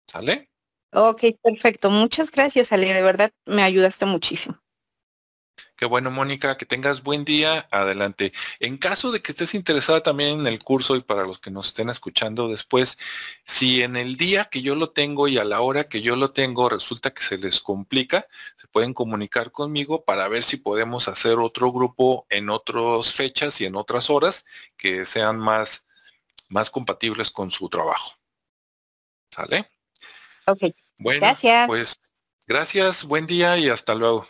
[0.06, 0.50] ¿Sale?
[0.92, 1.90] Ok, perfecto.
[1.90, 2.92] Muchas gracias, Ale.
[2.92, 4.63] De verdad me ayudaste muchísimo.
[5.76, 7.68] Qué bueno, Mónica, que tengas buen día.
[7.70, 8.32] Adelante.
[8.60, 11.68] En caso de que estés interesada también en el curso y para los que nos
[11.68, 12.96] estén escuchando después,
[13.44, 16.32] si en el día que yo lo tengo y a la hora que yo lo
[16.32, 18.26] tengo resulta que se les complica,
[18.56, 23.64] se pueden comunicar conmigo para ver si podemos hacer otro grupo en otras fechas y
[23.64, 24.44] en otras horas
[24.76, 25.86] que sean más,
[26.48, 28.12] más compatibles con su trabajo.
[29.30, 29.70] ¿Sale?
[30.46, 30.74] Ok.
[30.98, 31.66] Bueno, gracias.
[31.66, 31.98] pues
[32.46, 34.28] gracias, buen día y hasta luego.